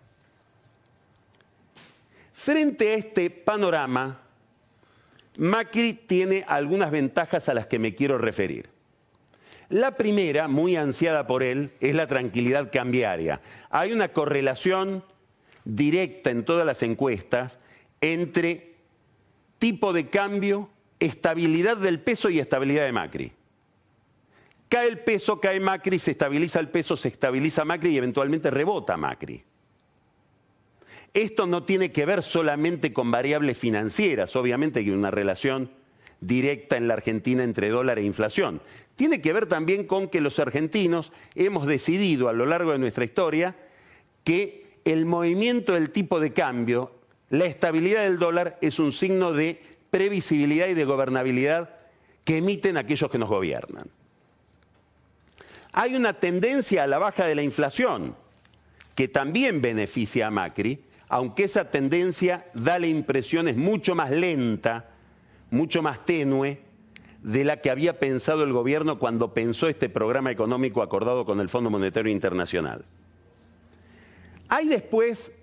Frente 2.34 2.92
a 2.92 2.96
este 2.96 3.30
panorama, 3.30 4.20
Macri 5.38 5.94
tiene 5.94 6.44
algunas 6.48 6.92
ventajas 6.92 7.50
a 7.50 7.54
las 7.54 7.68
que 7.68 7.80
me 7.80 7.96
quiero 7.96 8.18
referir. 8.18 8.75
La 9.70 9.98
primera, 9.98 10.48
muy 10.48 10.76
ansiada 10.76 11.26
por 11.26 11.44
él, 11.44 11.72
es 11.80 11.96
la 11.96 12.08
tranquilidad 12.08 12.72
cambiaria. 12.72 13.42
Hay 13.70 13.92
una 13.92 14.10
correlación 14.10 15.04
directa 15.64 16.30
en 16.30 16.46
todas 16.46 16.66
las 16.66 16.84
encuestas 16.84 17.58
entre 18.02 18.76
tipo 19.58 19.94
de 19.94 20.10
cambio, 20.10 20.70
estabilidad 21.00 21.78
del 21.78 22.00
peso 22.00 22.30
y 22.30 22.40
estabilidad 22.40 22.86
de 22.86 22.92
Macri. 22.92 23.32
Cae 24.70 24.88
el 24.88 25.00
peso, 25.00 25.40
cae 25.40 25.60
Macri, 25.60 26.00
se 26.00 26.12
estabiliza 26.12 26.60
el 26.60 26.70
peso, 26.70 26.96
se 26.96 27.08
estabiliza 27.08 27.66
Macri 27.66 27.92
y 27.92 27.98
eventualmente 27.98 28.52
rebota 28.52 28.98
Macri. 28.98 29.44
Esto 31.14 31.48
no 31.48 31.64
tiene 31.64 31.92
que 31.92 32.06
ver 32.06 32.22
solamente 32.24 32.92
con 32.92 33.10
variables 33.10 33.58
financieras, 33.58 34.36
obviamente 34.36 34.80
hay 34.80 34.90
una 34.90 35.12
relación 35.12 35.72
directa 36.22 36.78
en 36.78 36.88
la 36.88 36.96
Argentina 36.96 37.44
entre 37.44 37.70
dólar 37.70 38.00
e 38.00 38.04
inflación. 38.04 38.62
Tiene 38.96 39.22
que 39.22 39.34
ver 39.34 39.48
también 39.48 39.86
con 39.86 40.08
que 40.10 40.22
los 40.22 40.40
argentinos 40.40 41.12
hemos 41.36 41.68
decidido 41.68 42.30
a 42.30 42.34
lo 42.34 42.46
largo 42.46 42.72
de 42.72 42.80
nuestra 42.80 43.04
historia 43.04 43.56
que 44.24 44.66
el 44.86 45.06
movimiento 45.06 45.74
del 45.74 45.92
tipo 45.92 46.20
de 46.20 46.34
cambio 46.34 46.92
la 47.30 47.46
estabilidad 47.46 48.04
del 48.04 48.20
dólar 48.20 48.58
es 48.62 48.80
un 48.80 48.92
signo 48.92 49.34
de 49.34 49.60
previsibilidad 49.90 50.68
y 50.68 50.74
de 50.74 50.86
gobernabilidad 50.86 51.70
que 52.24 52.38
emiten 52.38 52.78
aquellos 52.78 53.10
que 53.10 53.18
nos 53.18 53.30
gobiernan. 53.30 53.90
Hay 55.74 55.96
una 55.96 56.14
tendencia 56.14 56.84
a 56.84 56.88
la 56.88 56.98
baja 56.98 57.26
de 57.26 57.36
la 57.36 57.42
inflación 57.42 58.16
que 58.94 59.08
también 59.08 59.62
beneficia 59.62 60.28
a 60.28 60.32
Macri, 60.32 60.80
aunque 61.10 61.44
esa 61.44 61.70
tendencia 61.70 62.46
da 62.54 62.80
la 62.80 62.88
impresión 62.88 63.48
es 63.48 63.58
mucho 63.58 63.96
más 63.96 64.12
lenta, 64.12 64.92
mucho 65.50 65.82
más 65.82 66.06
tenue 66.06 66.62
de 67.22 67.44
la 67.44 67.62
que 67.62 67.72
había 67.72 68.00
pensado 68.00 68.44
el 68.44 68.54
gobierno 68.54 69.00
cuando 69.00 69.34
pensó 69.34 69.68
este 69.68 69.90
programa 69.90 70.32
económico 70.32 70.82
acordado 70.82 71.26
con 71.26 71.40
el 71.40 71.50
Fondo 71.50 71.70
Monetario 71.70 72.12
Internacional. 72.12 72.86
Hay 74.48 74.68
después 74.68 75.40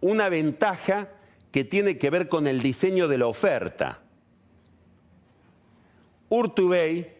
una 0.00 0.28
ventaja 0.28 1.08
que 1.50 1.64
tiene 1.64 1.98
que 1.98 2.10
ver 2.10 2.28
con 2.28 2.46
el 2.46 2.62
diseño 2.62 3.08
de 3.08 3.18
la 3.18 3.26
oferta. 3.26 4.00
Urtubey, 6.28 7.12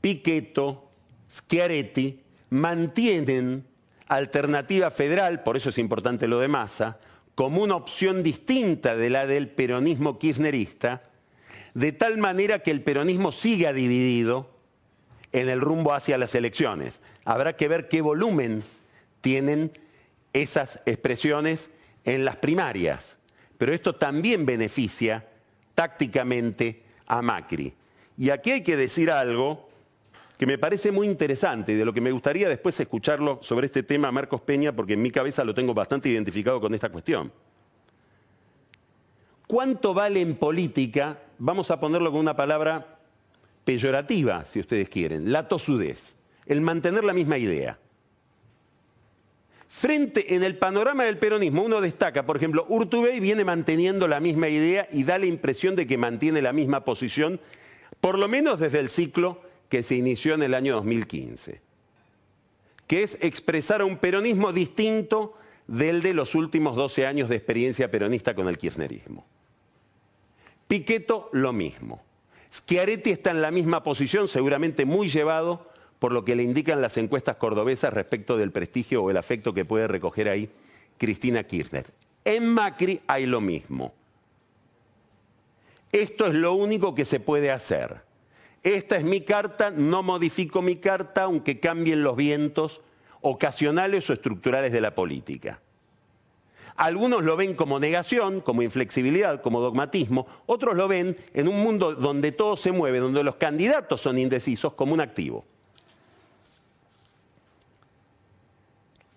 Piqueto, 0.00 0.90
Schiaretti 1.30 2.20
mantienen 2.50 3.66
alternativa 4.08 4.90
federal, 4.90 5.42
por 5.42 5.56
eso 5.56 5.70
es 5.70 5.78
importante 5.78 6.28
lo 6.28 6.38
de 6.38 6.48
Massa, 6.48 6.98
como 7.36 7.62
una 7.62 7.76
opción 7.76 8.22
distinta 8.22 8.96
de 8.96 9.10
la 9.10 9.26
del 9.26 9.48
peronismo 9.48 10.18
kirchnerista, 10.18 11.02
de 11.74 11.92
tal 11.92 12.16
manera 12.16 12.60
que 12.60 12.70
el 12.70 12.80
peronismo 12.80 13.30
siga 13.30 13.74
dividido 13.74 14.50
en 15.32 15.50
el 15.50 15.60
rumbo 15.60 15.92
hacia 15.92 16.16
las 16.16 16.34
elecciones. 16.34 16.98
Habrá 17.26 17.54
que 17.54 17.68
ver 17.68 17.88
qué 17.88 18.00
volumen 18.00 18.62
tienen 19.20 19.70
esas 20.32 20.80
expresiones 20.86 21.68
en 22.06 22.24
las 22.24 22.36
primarias, 22.36 23.16
pero 23.58 23.74
esto 23.74 23.94
también 23.94 24.46
beneficia 24.46 25.26
tácticamente 25.74 26.84
a 27.06 27.20
Macri. 27.20 27.74
Y 28.16 28.30
aquí 28.30 28.52
hay 28.52 28.62
que 28.62 28.78
decir 28.78 29.10
algo 29.10 29.65
que 30.38 30.46
me 30.46 30.58
parece 30.58 30.92
muy 30.92 31.06
interesante 31.06 31.72
y 31.72 31.76
de 31.76 31.84
lo 31.84 31.92
que 31.92 32.00
me 32.00 32.12
gustaría 32.12 32.48
después 32.48 32.78
escucharlo 32.78 33.38
sobre 33.42 33.66
este 33.66 33.82
tema 33.82 34.12
Marcos 34.12 34.40
Peña, 34.42 34.74
porque 34.74 34.94
en 34.94 35.02
mi 35.02 35.10
cabeza 35.10 35.44
lo 35.44 35.54
tengo 35.54 35.72
bastante 35.72 36.08
identificado 36.08 36.60
con 36.60 36.74
esta 36.74 36.90
cuestión. 36.90 37.32
¿Cuánto 39.46 39.94
vale 39.94 40.20
en 40.20 40.36
política 40.36 41.22
vamos 41.38 41.70
a 41.70 41.78
ponerlo 41.80 42.10
con 42.10 42.20
una 42.20 42.36
palabra 42.36 42.96
peyorativa, 43.66 44.44
si 44.46 44.60
ustedes 44.60 44.88
quieren, 44.88 45.32
la 45.32 45.48
tosudez, 45.48 46.14
el 46.46 46.60
mantener 46.60 47.02
la 47.02 47.12
misma 47.12 47.36
idea. 47.36 47.78
Frente 49.68 50.36
en 50.36 50.44
el 50.44 50.56
panorama 50.56 51.04
del 51.04 51.18
peronismo, 51.18 51.64
uno 51.64 51.80
destaca, 51.80 52.24
por 52.24 52.36
ejemplo, 52.36 52.64
Urtubey 52.68 53.18
viene 53.18 53.44
manteniendo 53.44 54.06
la 54.06 54.20
misma 54.20 54.48
idea 54.48 54.86
y 54.92 55.02
da 55.02 55.18
la 55.18 55.26
impresión 55.26 55.74
de 55.74 55.86
que 55.86 55.98
mantiene 55.98 56.40
la 56.40 56.52
misma 56.52 56.84
posición, 56.84 57.40
por 58.00 58.20
lo 58.20 58.28
menos 58.28 58.60
desde 58.60 58.78
el 58.78 58.88
ciclo 58.88 59.42
que 59.68 59.82
se 59.82 59.96
inició 59.96 60.34
en 60.34 60.42
el 60.42 60.54
año 60.54 60.74
2015, 60.74 61.60
que 62.86 63.02
es 63.02 63.18
expresar 63.22 63.82
un 63.82 63.98
peronismo 63.98 64.52
distinto 64.52 65.34
del 65.66 66.02
de 66.02 66.14
los 66.14 66.34
últimos 66.34 66.76
12 66.76 67.06
años 67.06 67.28
de 67.28 67.36
experiencia 67.36 67.90
peronista 67.90 68.34
con 68.34 68.48
el 68.48 68.58
kirchnerismo. 68.58 69.26
Piqueto 70.68 71.28
lo 71.32 71.52
mismo. 71.52 72.02
Schiaretti 72.52 73.10
está 73.10 73.30
en 73.30 73.42
la 73.42 73.50
misma 73.50 73.82
posición, 73.82 74.28
seguramente 74.28 74.84
muy 74.84 75.08
llevado 75.08 75.70
por 75.98 76.12
lo 76.12 76.24
que 76.24 76.36
le 76.36 76.42
indican 76.42 76.80
las 76.80 76.96
encuestas 76.96 77.36
cordobesas 77.36 77.92
respecto 77.92 78.36
del 78.36 78.52
prestigio 78.52 79.02
o 79.02 79.10
el 79.10 79.16
afecto 79.16 79.54
que 79.54 79.64
puede 79.64 79.88
recoger 79.88 80.28
ahí 80.28 80.50
Cristina 80.98 81.44
Kirchner. 81.44 81.86
En 82.24 82.52
Macri 82.52 83.00
hay 83.06 83.26
lo 83.26 83.40
mismo. 83.40 83.94
Esto 85.92 86.26
es 86.26 86.34
lo 86.34 86.54
único 86.54 86.94
que 86.94 87.04
se 87.04 87.20
puede 87.20 87.50
hacer. 87.50 88.05
Esta 88.66 88.96
es 88.96 89.04
mi 89.04 89.20
carta, 89.20 89.70
no 89.70 90.02
modifico 90.02 90.60
mi 90.60 90.74
carta 90.74 91.22
aunque 91.22 91.60
cambien 91.60 92.02
los 92.02 92.16
vientos 92.16 92.80
ocasionales 93.20 94.10
o 94.10 94.12
estructurales 94.12 94.72
de 94.72 94.80
la 94.80 94.92
política. 94.92 95.60
Algunos 96.74 97.22
lo 97.22 97.36
ven 97.36 97.54
como 97.54 97.78
negación, 97.78 98.40
como 98.40 98.62
inflexibilidad, 98.62 99.40
como 99.40 99.60
dogmatismo, 99.60 100.26
otros 100.46 100.74
lo 100.74 100.88
ven 100.88 101.16
en 101.32 101.46
un 101.46 101.62
mundo 101.62 101.94
donde 101.94 102.32
todo 102.32 102.56
se 102.56 102.72
mueve, 102.72 102.98
donde 102.98 103.22
los 103.22 103.36
candidatos 103.36 104.00
son 104.00 104.18
indecisos, 104.18 104.72
como 104.72 104.94
un 104.94 105.00
activo. 105.00 105.44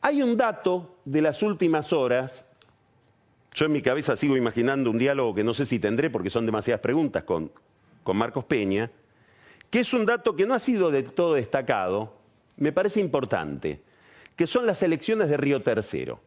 Hay 0.01 0.21
un 0.21 0.37
dato 0.37 0.97
de 1.05 1.23
las 1.23 1.41
últimas 1.41 1.91
horas, 1.91 2.47
yo 3.55 3.65
en 3.65 3.71
mi 3.71 3.81
cabeza 3.81 4.15
sigo 4.15 4.37
imaginando 4.37 4.91
un 4.91 4.99
diálogo 4.99 5.33
que 5.33 5.43
no 5.43 5.55
sé 5.55 5.65
si 5.65 5.79
tendré 5.79 6.11
porque 6.11 6.29
son 6.29 6.45
demasiadas 6.45 6.81
preguntas 6.81 7.23
con, 7.23 7.51
con 8.03 8.15
Marcos 8.15 8.45
Peña, 8.45 8.91
que 9.69 9.81
es 9.81 9.93
un 9.93 10.05
dato 10.05 10.35
que 10.35 10.45
no 10.45 10.53
ha 10.53 10.59
sido 10.59 10.91
de 10.91 11.03
todo 11.03 11.35
destacado, 11.35 12.13
me 12.57 12.71
parece 12.71 12.99
importante, 12.99 13.81
que 14.35 14.47
son 14.47 14.65
las 14.65 14.81
elecciones 14.83 15.29
de 15.29 15.37
Río 15.37 15.61
Tercero. 15.61 16.19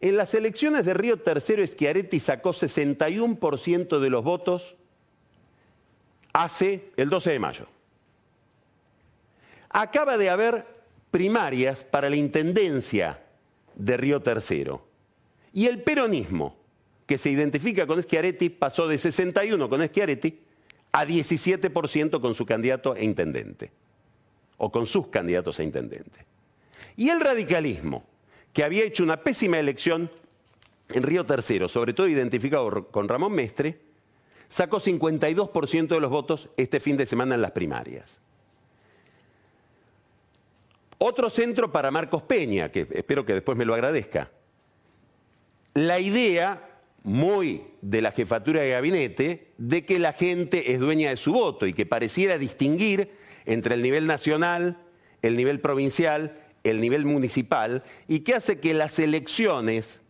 En 0.00 0.16
las 0.16 0.34
elecciones 0.34 0.84
de 0.84 0.94
Río 0.94 1.20
Tercero, 1.20 1.66
Schiaretti 1.66 2.20
sacó 2.20 2.50
61% 2.50 3.98
de 3.98 4.10
los 4.10 4.24
votos 4.24 4.76
hace 6.32 6.90
el 6.96 7.08
12 7.08 7.32
de 7.32 7.38
mayo. 7.38 7.66
Acaba 9.70 10.16
de 10.16 10.30
haber 10.30 10.66
primarias 11.10 11.84
para 11.84 12.08
la 12.08 12.16
intendencia 12.16 13.20
de 13.74 13.96
Río 13.96 14.22
Tercero. 14.22 14.86
Y 15.52 15.66
el 15.66 15.82
peronismo, 15.82 16.56
que 17.06 17.18
se 17.18 17.30
identifica 17.30 17.86
con 17.86 18.02
Schiaretti, 18.02 18.50
pasó 18.50 18.86
de 18.86 18.98
61 18.98 19.68
con 19.68 19.86
Schiaretti 19.86 20.47
a 20.98 21.06
17% 21.06 22.20
con 22.20 22.34
su 22.34 22.44
candidato 22.44 22.92
a 22.92 23.00
intendente, 23.00 23.70
o 24.56 24.72
con 24.72 24.84
sus 24.84 25.06
candidatos 25.06 25.60
a 25.60 25.62
intendente. 25.62 26.26
Y 26.96 27.08
el 27.08 27.20
radicalismo, 27.20 28.04
que 28.52 28.64
había 28.64 28.82
hecho 28.82 29.04
una 29.04 29.22
pésima 29.22 29.60
elección 29.60 30.10
en 30.88 31.02
Río 31.04 31.24
Tercero, 31.24 31.68
sobre 31.68 31.92
todo 31.92 32.08
identificado 32.08 32.88
con 32.88 33.06
Ramón 33.06 33.32
Mestre, 33.32 33.78
sacó 34.48 34.80
52% 34.80 35.86
de 35.86 36.00
los 36.00 36.10
votos 36.10 36.48
este 36.56 36.80
fin 36.80 36.96
de 36.96 37.06
semana 37.06 37.36
en 37.36 37.42
las 37.42 37.52
primarias. 37.52 38.18
Otro 40.98 41.30
centro 41.30 41.70
para 41.70 41.92
Marcos 41.92 42.24
Peña, 42.24 42.72
que 42.72 42.88
espero 42.90 43.24
que 43.24 43.34
después 43.34 43.56
me 43.56 43.64
lo 43.64 43.74
agradezca. 43.74 44.32
La 45.74 46.00
idea, 46.00 46.67
muy 47.02 47.62
de 47.80 48.02
la 48.02 48.12
jefatura 48.12 48.62
de 48.62 48.70
gabinete, 48.70 49.52
de 49.58 49.84
que 49.84 49.98
la 49.98 50.12
gente 50.12 50.72
es 50.72 50.80
dueña 50.80 51.10
de 51.10 51.16
su 51.16 51.32
voto 51.32 51.66
y 51.66 51.72
que 51.72 51.86
pareciera 51.86 52.38
distinguir 52.38 53.10
entre 53.46 53.74
el 53.74 53.82
nivel 53.82 54.06
nacional, 54.06 54.78
el 55.22 55.36
nivel 55.36 55.60
provincial 55.60 56.36
el 56.64 56.80
nivel 56.80 57.04
municipal 57.04 57.84
y 58.06 58.20
que 58.20 58.34
hace 58.34 58.60
que 58.60 58.74
las 58.74 58.98
elecciones 58.98 60.00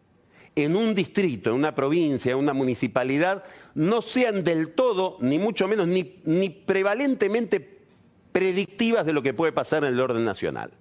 en 0.54 0.76
un 0.76 0.94
distrito, 0.94 1.50
en 1.50 1.56
una 1.56 1.74
provincia, 1.74 2.32
en 2.32 2.38
una 2.38 2.52
municipalidad, 2.52 3.44
no 3.74 4.02
sean 4.02 4.42
del 4.42 4.70
todo, 4.70 5.16
ni 5.20 5.38
mucho 5.38 5.68
menos, 5.68 5.86
ni, 5.86 6.20
ni 6.24 6.50
prevalentemente 6.50 7.78
predictivas 8.32 9.06
de 9.06 9.12
lo 9.12 9.22
que 9.22 9.34
puede 9.34 9.52
pasar 9.52 9.84
en 9.84 9.94
el 9.94 10.00
orden 10.00 10.24
nacional. 10.24 10.72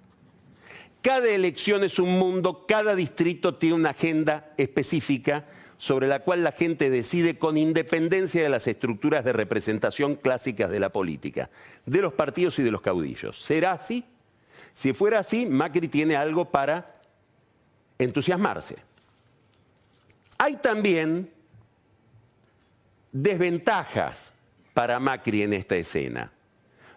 Cada 1.00 1.28
elección 1.28 1.84
es 1.84 2.00
un 2.00 2.18
mundo, 2.18 2.64
cada 2.66 2.96
distrito 2.96 3.54
tiene 3.54 3.76
una 3.76 3.90
agenda 3.90 4.52
específica 4.56 5.46
sobre 5.78 6.08
la 6.08 6.20
cual 6.20 6.42
la 6.42 6.52
gente 6.52 6.90
decide 6.90 7.38
con 7.38 7.56
independencia 7.56 8.42
de 8.42 8.48
las 8.48 8.66
estructuras 8.66 9.24
de 9.24 9.32
representación 9.32 10.16
clásicas 10.16 10.70
de 10.70 10.80
la 10.80 10.90
política, 10.90 11.50
de 11.86 12.02
los 12.02 12.12
partidos 12.12 12.58
y 12.58 12.64
de 12.64 12.72
los 12.72 12.82
caudillos. 12.82 13.40
¿Será 13.40 13.72
así? 13.72 14.04
Si 14.74 14.92
fuera 14.92 15.20
así, 15.20 15.46
Macri 15.46 15.88
tiene 15.88 16.16
algo 16.16 16.50
para 16.50 17.00
entusiasmarse. 17.96 18.76
Hay 20.36 20.56
también 20.56 21.30
desventajas 23.12 24.32
para 24.74 24.98
Macri 24.98 25.42
en 25.42 25.52
esta 25.52 25.76
escena. 25.76 26.32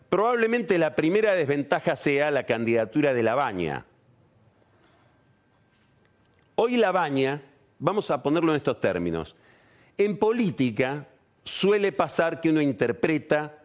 Probablemente 0.09 0.77
la 0.77 0.95
primera 0.95 1.33
desventaja 1.33 1.95
sea 1.95 2.31
la 2.31 2.43
candidatura 2.45 3.13
de 3.13 3.23
Labaña. 3.23 3.85
Hoy 6.55 6.77
Labaña, 6.77 7.41
vamos 7.81 8.11
a 8.11 8.21
ponerlo 8.21 8.51
en 8.51 8.57
estos 8.57 8.79
términos, 8.79 9.35
en 9.97 10.17
política 10.17 11.07
suele 11.43 11.91
pasar 11.91 12.39
que 12.39 12.49
uno 12.49 12.61
interpreta 12.61 13.57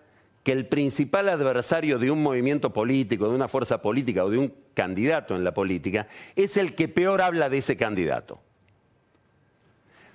que 0.42 0.52
el 0.52 0.66
principal 0.66 1.28
adversario 1.28 1.98
de 1.98 2.10
un 2.10 2.22
movimiento 2.22 2.72
político, 2.72 3.28
de 3.28 3.34
una 3.34 3.48
fuerza 3.48 3.82
política 3.82 4.24
o 4.24 4.30
de 4.30 4.38
un 4.38 4.54
candidato 4.74 5.36
en 5.36 5.44
la 5.44 5.52
política 5.52 6.08
es 6.34 6.56
el 6.56 6.74
que 6.74 6.88
peor 6.88 7.20
habla 7.20 7.50
de 7.50 7.58
ese 7.58 7.76
candidato. 7.76 8.40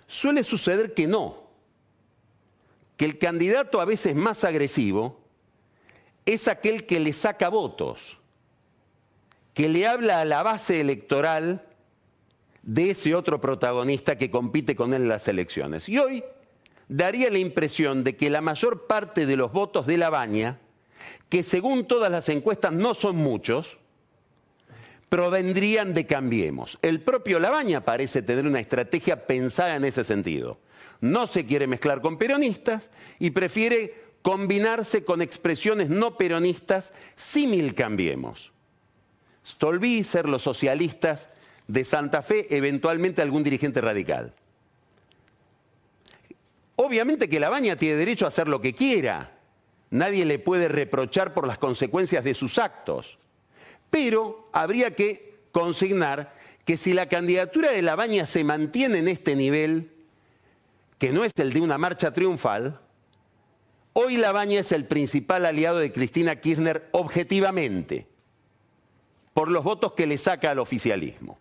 Suele 0.08 0.44
suceder 0.44 0.94
que 0.94 1.06
no, 1.06 1.44
que 2.98 3.06
el 3.06 3.18
candidato 3.18 3.80
a 3.82 3.86
veces 3.86 4.16
más 4.16 4.44
agresivo 4.44 5.20
es 6.26 6.48
aquel 6.48 6.86
que 6.86 7.00
le 7.00 7.14
saca 7.14 7.50
votos, 7.50 8.18
que 9.54 9.70
le 9.70 9.86
habla 9.86 10.22
a 10.22 10.26
la 10.26 10.44
base 10.44 10.80
electoral 10.80 11.68
de 12.63 12.91
ese 12.91 13.15
otro 13.15 13.41
protagonista 13.41 14.17
que 14.17 14.32
compite 14.32 14.76
con 14.76 14.93
él 14.93 15.04
en 15.04 15.10
las 15.10 15.28
elecciones. 15.28 15.89
Y 15.89 15.97
hoy 15.97 16.24
daría 16.88 17.30
la 17.30 17.39
impresión 17.39 18.04
de 18.04 18.15
que 18.15 18.30
la 18.30 18.41
mayor 18.41 18.86
parte 18.86 19.26
de 19.26 19.38
los 19.38 19.52
votos 19.52 19.88
de 19.88 19.97
la 19.97 20.10
baña, 20.10 20.60
que 21.30 21.43
según 21.43 21.86
todas 21.86 22.12
las 22.12 22.30
encuestas 22.30 22.74
no 22.74 22.93
son 22.93 23.15
muchos, 23.15 23.78
provendrían 25.10 25.93
de 25.93 26.06
Cambiemos. 26.06 26.80
El 26.82 27.02
propio 27.02 27.38
Labaña 27.39 27.84
parece 27.84 28.21
tener 28.21 28.45
una 28.45 28.62
estrategia 28.62 29.28
pensada 29.28 29.76
en 29.76 29.84
ese 29.84 30.06
sentido. 30.06 30.58
No 31.02 31.28
se 31.28 31.45
quiere 31.45 31.67
mezclar 31.67 32.02
con 32.02 32.17
peronistas 32.17 32.89
y 33.19 33.32
prefiere 33.32 33.93
combinarse 34.21 35.04
con 35.04 35.21
expresiones 35.21 35.89
no 35.89 36.15
peronistas 36.15 36.93
símil 37.15 37.74
Cambiemos. 37.74 38.52
Stolbizer, 39.45 40.30
los 40.30 40.43
socialistas 40.43 41.30
de 41.72 41.86
Santa 41.86 42.22
Fe, 42.22 42.48
eventualmente 42.50 43.22
algún 43.22 43.44
dirigente 43.44 43.80
radical. 43.80 44.34
Obviamente 46.76 47.30
que 47.30 47.40
Labaña 47.40 47.78
tiene 47.78 47.96
derecho 47.96 48.26
a 48.26 48.28
hacer 48.28 48.50
lo 48.50 48.60
que 48.60 48.76
quiera. 48.76 49.38
Nadie 49.90 50.26
le 50.26 50.38
puede 50.38 50.68
reprochar 50.68 51.34
por 51.34 51.48
las 51.48 51.58
consecuencias 51.58 52.26
de 52.26 52.34
sus 52.34 52.58
actos. 52.58 53.18
Pero 53.90 54.50
habría 54.52 54.96
que 54.96 55.40
consignar 55.54 56.34
que 56.66 56.76
si 56.76 56.94
la 56.94 57.08
candidatura 57.08 57.72
de 57.72 57.82
Labaña 57.82 58.26
se 58.26 58.44
mantiene 58.44 59.00
en 59.00 59.08
este 59.08 59.38
nivel, 59.38 59.92
que 60.98 61.14
no 61.14 61.24
es 61.24 61.32
el 61.38 61.54
de 61.54 61.62
una 61.62 61.78
marcha 61.78 62.12
triunfal, 62.12 62.82
hoy 63.94 64.18
Labaña 64.18 64.60
es 64.60 64.74
el 64.74 64.86
principal 64.86 65.46
aliado 65.46 65.78
de 65.78 65.94
Cristina 65.94 66.36
Kirchner 66.36 66.90
objetivamente, 66.92 68.08
por 69.34 69.50
los 69.50 69.64
votos 69.64 69.94
que 69.94 70.06
le 70.06 70.18
saca 70.18 70.52
al 70.52 70.60
oficialismo. 70.60 71.40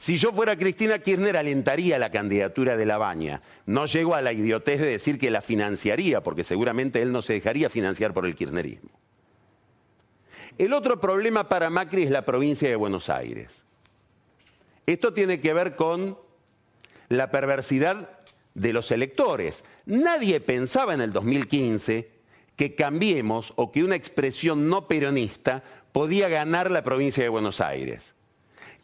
Si 0.00 0.16
yo 0.16 0.32
fuera 0.32 0.56
Cristina 0.56 0.98
Kirchner, 0.98 1.36
alentaría 1.36 1.98
la 1.98 2.10
candidatura 2.10 2.74
de 2.78 2.86
Labaña. 2.86 3.42
No 3.66 3.84
llego 3.84 4.14
a 4.14 4.22
la 4.22 4.32
idiotez 4.32 4.80
de 4.80 4.86
decir 4.86 5.18
que 5.18 5.30
la 5.30 5.42
financiaría, 5.42 6.22
porque 6.22 6.42
seguramente 6.42 7.02
él 7.02 7.12
no 7.12 7.20
se 7.20 7.34
dejaría 7.34 7.68
financiar 7.68 8.14
por 8.14 8.24
el 8.24 8.34
kirchnerismo. 8.34 8.88
El 10.56 10.72
otro 10.72 10.98
problema 10.98 11.50
para 11.50 11.68
Macri 11.68 12.04
es 12.04 12.10
la 12.10 12.24
provincia 12.24 12.66
de 12.66 12.76
Buenos 12.76 13.10
Aires. 13.10 13.62
Esto 14.86 15.12
tiene 15.12 15.38
que 15.38 15.52
ver 15.52 15.76
con 15.76 16.18
la 17.10 17.30
perversidad 17.30 18.08
de 18.54 18.72
los 18.72 18.90
electores. 18.92 19.64
Nadie 19.84 20.40
pensaba 20.40 20.94
en 20.94 21.02
el 21.02 21.12
2015 21.12 22.08
que 22.56 22.74
cambiemos 22.74 23.52
o 23.56 23.70
que 23.70 23.84
una 23.84 23.96
expresión 23.96 24.70
no 24.70 24.88
peronista 24.88 25.62
podía 25.92 26.30
ganar 26.30 26.70
la 26.70 26.82
provincia 26.82 27.22
de 27.22 27.28
Buenos 27.28 27.60
Aires, 27.60 28.14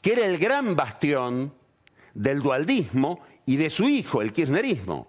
que 0.03 0.13
era 0.13 0.27
el 0.27 0.39
gran 0.39 0.77
bastión 0.77 1.53
del 2.15 2.41
dualdismo 2.41 3.21
y 3.45 3.57
de 3.57 3.71
su 3.71 3.89
hijo, 3.89 4.23
el 4.23 4.33
kirchnerismo. 4.33 5.09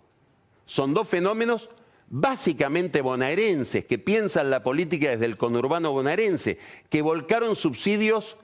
Son 0.66 0.94
dos 0.94 1.08
fenómenos 1.08 1.70
básicamente 2.10 3.02
bonaerenses, 3.02 3.86
que 3.86 3.98
piensan 3.98 4.50
la 4.50 4.64
política 4.64 5.10
desde 5.10 5.26
el 5.26 5.38
conurbano 5.38 5.92
bonaerense, 5.92 6.58
que 6.90 7.02
volcaron 7.02 7.56
subsidios 7.56 8.38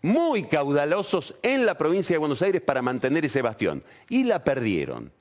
muy 0.00 0.44
caudalosos 0.44 1.34
en 1.42 1.66
la 1.66 1.76
provincia 1.76 2.14
de 2.14 2.18
Buenos 2.18 2.42
Aires 2.42 2.62
para 2.62 2.82
mantener 2.82 3.24
ese 3.24 3.42
bastión. 3.42 3.82
Y 4.08 4.24
la 4.24 4.44
perdieron. 4.44 5.12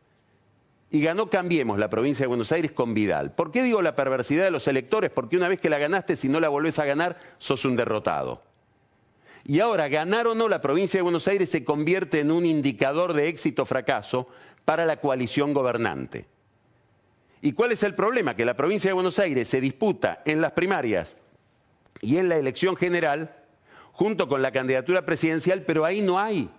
Y 0.90 1.02
ganó 1.02 1.30
Cambiemos 1.30 1.80
la 1.80 1.90
provincia 1.90 2.24
de 2.24 2.28
Buenos 2.28 2.52
Aires 2.52 2.72
con 2.72 2.94
Vidal. 2.94 3.34
¿Por 3.34 3.52
qué 3.52 3.64
digo 3.64 3.82
la 3.82 3.96
perversidad 3.96 4.46
de 4.46 4.52
los 4.52 4.68
electores? 4.68 5.12
Porque 5.12 5.36
una 5.36 5.50
vez 5.50 5.60
que 5.60 5.70
la 5.70 5.80
ganaste, 5.80 6.16
si 6.16 6.30
no 6.30 6.40
la 6.40 6.48
volvés 6.48 6.80
a 6.80 6.86
ganar, 6.86 7.18
sos 7.40 7.66
un 7.66 7.76
derrotado. 7.76 8.44
Y 9.46 9.60
ahora, 9.60 9.88
ganar 9.88 10.28
o 10.28 10.36
no, 10.36 10.50
la 10.50 10.62
provincia 10.62 10.98
de 10.98 11.04
Buenos 11.04 11.28
Aires 11.28 11.50
se 11.50 11.64
convierte 11.64 12.20
en 12.20 12.32
un 12.32 12.46
indicador 12.46 13.14
de 13.14 13.28
éxito 13.28 13.64
o 13.64 13.66
fracaso 13.66 14.28
para 14.66 14.86
la 14.86 14.98
coalición 14.98 15.54
gobernante. 15.54 16.26
¿Y 17.42 17.54
cuál 17.54 17.72
es 17.72 17.84
el 17.84 17.96
problema? 17.96 18.36
Que 18.36 18.46
la 18.46 18.56
provincia 18.56 18.90
de 18.90 18.94
Buenos 18.94 19.20
Aires 19.20 19.48
se 19.48 19.62
disputa 19.62 20.22
en 20.26 20.42
las 20.42 20.52
primarias 20.52 21.16
y 22.02 22.18
en 22.18 22.30
la 22.30 22.38
elección 22.38 22.76
general 22.76 23.36
junto 23.92 24.28
con 24.28 24.42
la 24.42 24.52
candidatura 24.52 25.06
presidencial, 25.06 25.64
pero 25.64 25.86
ahí 25.86 26.02
no 26.02 26.20
hay 26.20 26.50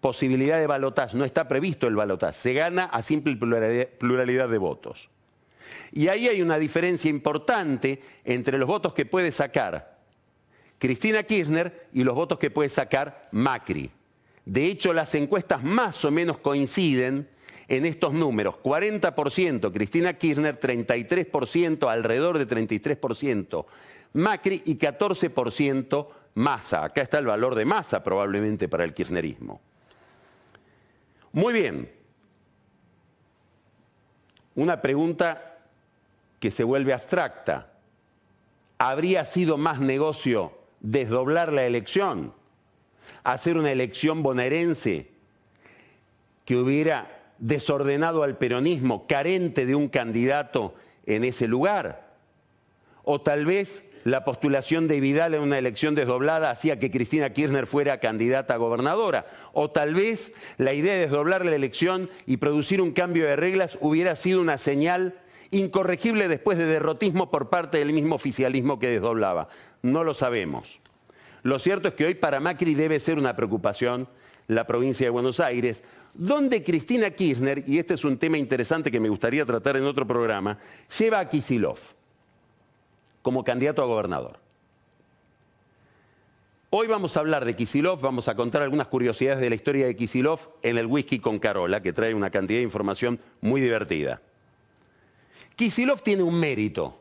posibilidad 0.00 0.58
de 0.58 0.66
balotaje, 0.66 1.16
no 1.16 1.24
está 1.24 1.48
previsto 1.48 1.86
el 1.86 1.96
balotaje, 1.96 2.34
se 2.34 2.52
gana 2.54 2.84
a 2.84 3.02
simple 3.02 3.36
pluralidad 3.36 4.48
de 4.48 4.58
votos. 4.58 5.10
Y 5.92 6.08
ahí 6.08 6.28
hay 6.28 6.40
una 6.40 6.58
diferencia 6.58 7.10
importante 7.10 8.00
entre 8.24 8.58
los 8.58 8.66
votos 8.66 8.94
que 8.94 9.04
puede 9.04 9.30
sacar 9.30 9.97
Cristina 10.78 11.22
Kirchner 11.22 11.88
y 11.92 12.04
los 12.04 12.14
votos 12.14 12.38
que 12.38 12.50
puede 12.50 12.68
sacar 12.68 13.28
Macri. 13.32 13.90
De 14.44 14.66
hecho, 14.66 14.92
las 14.92 15.14
encuestas 15.14 15.62
más 15.62 16.04
o 16.04 16.10
menos 16.10 16.38
coinciden 16.38 17.28
en 17.66 17.84
estos 17.84 18.14
números. 18.14 18.56
40% 18.62 19.72
Cristina 19.72 20.14
Kirchner, 20.14 20.58
33%, 20.58 21.90
alrededor 21.90 22.38
de 22.38 22.46
33% 22.46 23.66
Macri 24.14 24.62
y 24.64 24.76
14% 24.76 26.08
Massa. 26.34 26.84
Acá 26.84 27.02
está 27.02 27.18
el 27.18 27.26
valor 27.26 27.54
de 27.54 27.64
Massa 27.64 28.02
probablemente 28.02 28.68
para 28.68 28.84
el 28.84 28.94
kirchnerismo. 28.94 29.60
Muy 31.32 31.52
bien. 31.52 31.92
Una 34.54 34.80
pregunta 34.80 35.58
que 36.40 36.50
se 36.50 36.64
vuelve 36.64 36.92
abstracta. 36.92 37.72
¿Habría 38.78 39.24
sido 39.24 39.58
más 39.58 39.80
negocio 39.80 40.57
desdoblar 40.80 41.52
la 41.52 41.64
elección? 41.64 42.32
¿Hacer 43.24 43.56
una 43.56 43.72
elección 43.72 44.22
bonaerense 44.22 45.10
que 46.44 46.56
hubiera 46.56 47.18
desordenado 47.38 48.22
al 48.22 48.36
peronismo, 48.36 49.06
carente 49.06 49.66
de 49.66 49.74
un 49.74 49.88
candidato 49.88 50.74
en 51.06 51.24
ese 51.24 51.48
lugar. 51.48 52.08
O 53.04 53.20
tal 53.20 53.46
vez 53.46 53.90
la 54.04 54.24
postulación 54.24 54.88
de 54.88 55.00
Vidal 55.00 55.34
en 55.34 55.42
una 55.42 55.58
elección 55.58 55.94
desdoblada 55.94 56.50
hacía 56.50 56.78
que 56.78 56.90
Cristina 56.90 57.32
Kirchner 57.32 57.66
fuera 57.66 58.00
candidata 58.00 58.54
a 58.54 58.58
gobernadora. 58.58 59.26
O 59.52 59.70
tal 59.70 59.94
vez 59.94 60.34
la 60.56 60.72
idea 60.72 60.94
de 60.94 61.00
desdoblar 61.00 61.44
la 61.44 61.54
elección 61.54 62.10
y 62.26 62.38
producir 62.38 62.80
un 62.80 62.92
cambio 62.92 63.26
de 63.26 63.36
reglas 63.36 63.78
hubiera 63.80 64.16
sido 64.16 64.40
una 64.40 64.58
señal 64.58 65.14
incorregible 65.50 66.28
después 66.28 66.58
de 66.58 66.66
derrotismo 66.66 67.30
por 67.30 67.48
parte 67.48 67.78
del 67.78 67.92
mismo 67.92 68.14
oficialismo 68.14 68.78
que 68.78 68.88
desdoblaba. 68.88 69.48
No 69.82 70.04
lo 70.04 70.14
sabemos. 70.14 70.80
Lo 71.42 71.58
cierto 71.58 71.88
es 71.88 71.94
que 71.94 72.06
hoy 72.06 72.14
para 72.14 72.40
Macri 72.40 72.74
debe 72.74 73.00
ser 73.00 73.18
una 73.18 73.36
preocupación 73.36 74.08
la 74.48 74.66
provincia 74.66 75.06
de 75.06 75.10
Buenos 75.10 75.40
Aires, 75.40 75.84
donde 76.14 76.64
Cristina 76.64 77.10
Kirchner, 77.10 77.62
y 77.66 77.78
este 77.78 77.94
es 77.94 78.04
un 78.04 78.16
tema 78.16 78.38
interesante 78.38 78.90
que 78.90 78.98
me 78.98 79.10
gustaría 79.10 79.44
tratar 79.44 79.76
en 79.76 79.84
otro 79.84 80.06
programa, 80.06 80.58
lleva 80.98 81.20
a 81.20 81.28
Kisilov 81.28 81.78
como 83.22 83.44
candidato 83.44 83.82
a 83.82 83.86
gobernador. 83.86 84.38
Hoy 86.70 86.86
vamos 86.86 87.16
a 87.16 87.20
hablar 87.20 87.44
de 87.44 87.54
Kisilov, 87.54 88.00
vamos 88.00 88.26
a 88.28 88.34
contar 88.34 88.62
algunas 88.62 88.88
curiosidades 88.88 89.40
de 89.40 89.50
la 89.50 89.54
historia 89.54 89.86
de 89.86 89.96
Kisilov 89.96 90.40
en 90.62 90.78
el 90.78 90.86
Whisky 90.86 91.18
con 91.18 91.38
Carola, 91.38 91.82
que 91.82 91.92
trae 91.92 92.14
una 92.14 92.30
cantidad 92.30 92.58
de 92.58 92.64
información 92.64 93.20
muy 93.40 93.60
divertida. 93.60 94.20
Kisilov 95.56 96.02
tiene 96.02 96.22
un 96.22 96.38
mérito 96.38 97.00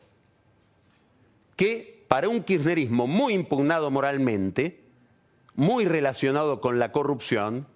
que 1.55 1.96
para 2.07 2.29
un 2.29 2.43
kirchnerismo 2.43 3.07
muy 3.07 3.33
impugnado 3.33 3.91
moralmente, 3.91 4.81
muy 5.55 5.85
relacionado 5.85 6.61
con 6.61 6.79
la 6.79 6.91
corrupción, 6.91 7.67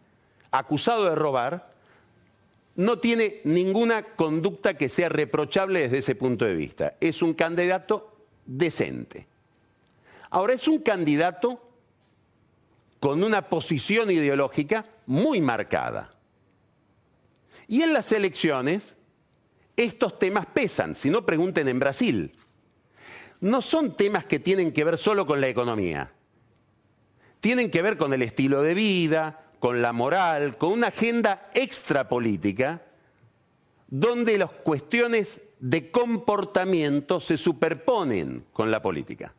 acusado 0.51 1.05
de 1.05 1.15
robar, 1.15 1.71
no 2.75 2.99
tiene 2.99 3.41
ninguna 3.43 4.03
conducta 4.03 4.75
que 4.75 4.89
sea 4.89 5.09
reprochable 5.09 5.81
desde 5.81 5.97
ese 5.99 6.15
punto 6.15 6.45
de 6.45 6.53
vista. 6.53 6.95
Es 7.01 7.21
un 7.21 7.33
candidato 7.33 8.15
decente. 8.45 9.27
Ahora 10.29 10.53
es 10.53 10.67
un 10.67 10.79
candidato 10.79 11.61
con 12.99 13.23
una 13.23 13.49
posición 13.49 14.11
ideológica 14.11 14.85
muy 15.05 15.41
marcada. 15.41 16.11
Y 17.67 17.81
en 17.81 17.93
las 17.93 18.11
elecciones 18.11 18.95
estos 19.75 20.19
temas 20.19 20.45
pesan, 20.45 20.95
si 20.95 21.09
no 21.09 21.25
pregunten 21.25 21.67
en 21.67 21.79
Brasil. 21.79 22.31
No 23.41 23.61
son 23.61 23.97
temas 23.97 24.25
que 24.25 24.39
tienen 24.39 24.71
que 24.71 24.83
ver 24.83 24.97
solo 24.97 25.25
con 25.25 25.41
la 25.41 25.47
economía. 25.47 26.11
Tienen 27.39 27.69
que 27.71 27.81
ver 27.81 27.97
con 27.97 28.13
el 28.13 28.21
estilo 28.21 28.61
de 28.61 28.73
vida, 28.73 29.51
con 29.59 29.81
la 29.81 29.93
moral, 29.93 30.57
con 30.57 30.71
una 30.71 30.87
agenda 30.87 31.49
extrapolítica, 31.53 32.83
donde 33.87 34.37
las 34.37 34.49
cuestiones 34.49 35.41
de 35.59 35.91
comportamiento 35.91 37.19
se 37.19 37.37
superponen 37.37 38.45
con 38.53 38.71
la 38.71 38.81
política. 38.81 39.33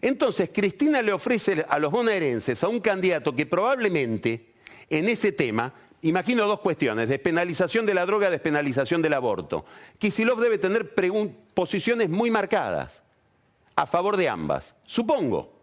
Entonces, 0.00 0.50
Cristina 0.52 1.02
le 1.02 1.12
ofrece 1.12 1.64
a 1.68 1.78
los 1.78 1.90
bonaerenses 1.90 2.62
a 2.62 2.68
un 2.68 2.80
candidato 2.80 3.34
que 3.34 3.46
probablemente 3.46 4.54
en 4.90 5.08
ese 5.08 5.32
tema, 5.32 5.74
imagino 6.02 6.46
dos 6.46 6.60
cuestiones, 6.60 7.08
despenalización 7.08 7.86
de 7.86 7.94
la 7.94 8.06
droga, 8.06 8.30
despenalización 8.30 9.02
del 9.02 9.14
aborto. 9.14 9.64
Kisilov 9.98 10.40
debe 10.40 10.58
tener 10.58 10.94
posiciones 11.54 12.08
muy 12.08 12.30
marcadas 12.30 13.02
a 13.76 13.86
favor 13.86 14.16
de 14.16 14.28
ambas, 14.28 14.74
supongo 14.84 15.58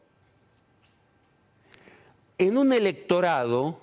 en 2.37 2.57
un 2.57 2.73
electorado 2.73 3.79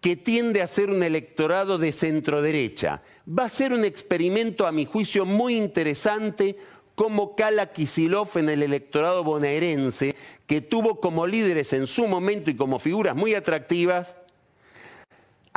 que 0.00 0.16
tiende 0.16 0.62
a 0.62 0.68
ser 0.68 0.90
un 0.90 1.02
electorado 1.02 1.76
de 1.76 1.92
centro 1.92 2.40
derecha. 2.40 3.02
Va 3.28 3.44
a 3.44 3.48
ser 3.48 3.72
un 3.72 3.84
experimento, 3.84 4.66
a 4.66 4.72
mi 4.72 4.84
juicio, 4.84 5.24
muy 5.24 5.56
interesante 5.56 6.56
cómo 6.94 7.34
cala 7.34 7.72
Kisilov 7.72 8.36
en 8.36 8.48
el 8.48 8.62
electorado 8.62 9.24
bonaerense, 9.24 10.14
que 10.46 10.60
tuvo 10.60 11.00
como 11.00 11.26
líderes 11.26 11.72
en 11.72 11.86
su 11.86 12.06
momento 12.06 12.50
y 12.50 12.56
como 12.56 12.78
figuras 12.78 13.16
muy 13.16 13.34
atractivas 13.34 14.14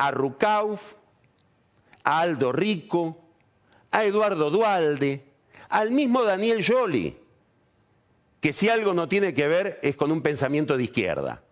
a 0.02 0.10
Rucauf, 0.10 0.96
a 2.04 2.22
Aldo 2.22 2.52
Rico, 2.52 3.20
a 3.92 4.04
Eduardo 4.04 4.50
Dualde, 4.50 5.24
al 5.70 5.92
mismo 5.92 6.24
Daniel 6.24 6.66
Joly, 6.68 7.16
que 8.40 8.52
si 8.52 8.68
algo 8.68 8.96
no 8.96 9.08
tiene 9.08 9.36
que 9.36 9.48
ver 9.48 9.80
es 9.84 9.96
con 9.96 10.12
un 10.12 10.24
pensamiento 10.24 10.76
de 10.76 10.86
izquierda. 10.86 11.44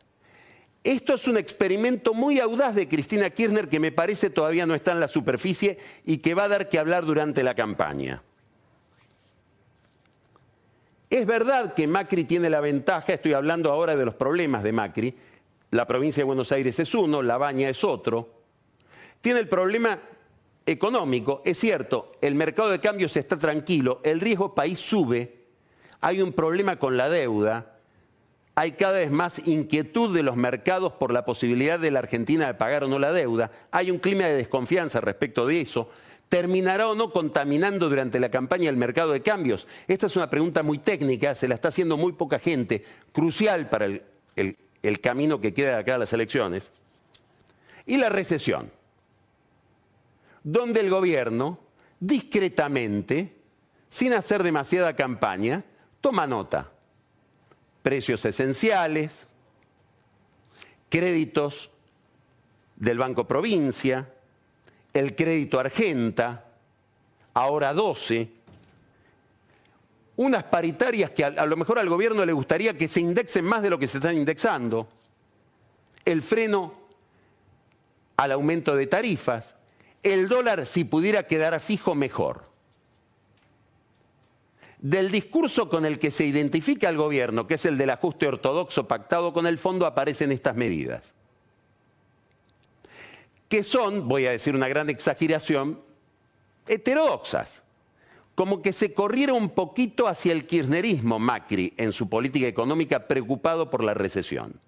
Esto 0.83 1.13
es 1.13 1.27
un 1.27 1.38
experimento 1.38 2.15
muy 2.15 2.39
audaz 2.39 2.73
de 2.73 2.88
Cristina 2.88 3.29
Kirchner 3.29 3.69
que 3.69 3.79
me 3.79 3.91
parece 3.91 4.31
todavía 4.31 4.65
no 4.65 4.73
está 4.73 4.93
en 4.93 4.99
la 4.99 5.07
superficie 5.07 5.77
y 6.03 6.17
que 6.17 6.33
va 6.33 6.45
a 6.45 6.49
dar 6.49 6.69
que 6.69 6.79
hablar 6.79 7.05
durante 7.05 7.43
la 7.43 7.53
campaña. 7.53 8.23
Es 11.12 11.23
verdad 11.27 11.75
que 11.75 11.85
Macri 11.85 12.23
tiene 12.23 12.49
la 12.49 12.62
ventaja, 12.62 13.13
estoy 13.13 13.33
hablando 13.33 13.71
ahora 13.71 13.95
de 13.95 14.05
los 14.05 14.15
problemas 14.15 14.63
de 14.63 14.71
Macri, 14.71 15.15
la 15.69 15.85
provincia 15.85 16.21
de 16.21 16.25
Buenos 16.25 16.51
Aires 16.51 16.79
es 16.79 16.95
uno, 16.95 17.21
La 17.21 17.38
Baña 17.38 17.69
es 17.69 17.83
otro, 17.83 18.38
tiene 19.21 19.39
el 19.39 19.47
problema 19.47 19.99
económico, 20.65 21.41
es 21.45 21.58
cierto, 21.58 22.12
el 22.21 22.36
mercado 22.36 22.69
de 22.69 22.79
cambios 22.79 23.17
está 23.17 23.38
tranquilo, 23.38 23.99
el 24.03 24.19
riesgo 24.19 24.53
país 24.53 24.79
sube, 24.79 25.39
hay 26.01 26.21
un 26.21 26.32
problema 26.32 26.77
con 26.77 26.95
la 26.95 27.10
deuda, 27.10 27.77
hay 28.55 28.73
cada 28.73 28.99
vez 28.99 29.10
más 29.10 29.47
inquietud 29.47 30.13
de 30.13 30.21
los 30.21 30.36
mercados 30.36 30.93
por 30.93 31.12
la 31.12 31.25
posibilidad 31.25 31.79
de 31.79 31.91
la 31.91 31.99
Argentina 31.99 32.47
de 32.47 32.53
pagar 32.53 32.84
o 32.84 32.88
no 32.88 32.99
la 32.99 33.12
deuda, 33.12 33.51
hay 33.71 33.89
un 33.89 33.99
clima 33.99 34.25
de 34.25 34.36
desconfianza 34.36 35.01
respecto 35.01 35.47
de 35.47 35.62
eso, 35.62 35.89
¿terminará 36.29 36.88
o 36.88 36.95
no 36.95 37.12
contaminando 37.12 37.89
durante 37.89 38.19
la 38.19 38.29
campaña 38.29 38.69
el 38.69 38.77
mercado 38.77 39.12
de 39.12 39.21
cambios? 39.21 39.67
Esta 39.88 40.05
es 40.05 40.15
una 40.15 40.29
pregunta 40.29 40.62
muy 40.62 40.77
técnica, 40.77 41.34
se 41.34 41.47
la 41.47 41.55
está 41.55 41.69
haciendo 41.69 41.97
muy 41.97 42.13
poca 42.13 42.38
gente, 42.38 42.84
crucial 43.12 43.69
para 43.69 43.88
el, 44.36 45.01
camino 45.01 45.41
que 45.41 45.53
queda 45.53 45.71
de 45.71 45.79
acá 45.79 45.95
a 45.95 45.97
las 45.97 46.13
elecciones. 46.13 46.71
Y 47.86 47.97
la 47.97 48.10
recesión 48.10 48.71
donde 50.43 50.80
el 50.80 50.89
gobierno, 50.89 51.60
discretamente, 51.99 53.36
sin 53.89 54.13
hacer 54.13 54.43
demasiada 54.43 54.95
campaña, 54.95 55.63
toma 56.02 56.28
nota. 56.28 56.71
Precios 57.82 58.23
esenciales, 58.25 59.28
créditos 60.89 61.69
del 62.75 62.97
Banco 62.97 63.28
Provincia, 63.28 64.13
el 64.93 65.15
crédito 65.15 65.60
Argenta, 65.60 66.45
ahora 67.34 67.73
12, 67.73 68.30
unas 70.17 70.43
paritarias 70.45 71.12
que 71.12 71.23
a, 71.23 71.45
lo 71.45 71.56
mejor 71.56 71.80
al 71.80 71.88
gobierno 71.88 72.25
le 72.25 72.34
gustaría 72.34 72.78
que 72.78 72.89
se 72.89 72.99
indexen 72.99 73.45
más 73.45 73.62
de 73.62 73.69
lo 73.69 73.80
que 73.80 73.88
se 73.88 73.99
están 73.99 74.15
indexando, 74.15 74.89
el 76.04 76.21
freno 76.21 76.73
al 78.17 78.34
aumento 78.34 78.75
de 78.75 78.88
tarifas, 78.88 79.56
el 80.03 80.27
dólar 80.27 80.65
si 80.65 80.83
pudiera 80.83 81.23
quedar 81.23 81.59
fijo 81.59 81.95
mejor. 81.95 82.49
Del 84.79 85.12
discurso 85.12 85.69
con 85.69 85.85
el 85.85 85.99
que 85.99 86.09
se 86.09 86.25
identifica 86.25 86.88
al 86.88 86.95
gobierno, 86.95 87.47
que 87.47 87.55
es 87.55 87.65
el 87.65 87.77
del 87.77 87.89
ajuste 87.89 88.27
ortodoxo 88.27 88.88
pactado 88.88 89.33
con 89.33 89.45
el 89.45 89.57
fondo, 89.57 89.85
aparecen 89.85 90.31
estas 90.31 90.55
medidas. 90.55 91.13
Que 93.49 93.63
son, 93.63 94.07
voy 94.07 94.25
a 94.25 94.31
decir 94.31 94.55
una 94.55 94.69
gran 94.69 94.89
exageración, 94.89 95.81
heterodoxas. 96.65 97.63
Como 98.35 98.62
que 98.62 98.71
se 98.71 98.93
corriera 98.93 99.33
un 99.33 99.49
poquito 99.49 100.07
hacia 100.07 100.31
el 100.31 100.45
kirchnerismo 100.45 101.19
Macri 101.19 101.73
en 101.75 101.91
su 101.91 102.07
política 102.07 102.47
económica 102.47 103.05
preocupado 103.05 103.69
por 103.69 103.83
la 103.83 103.93
recesión. 103.93 104.62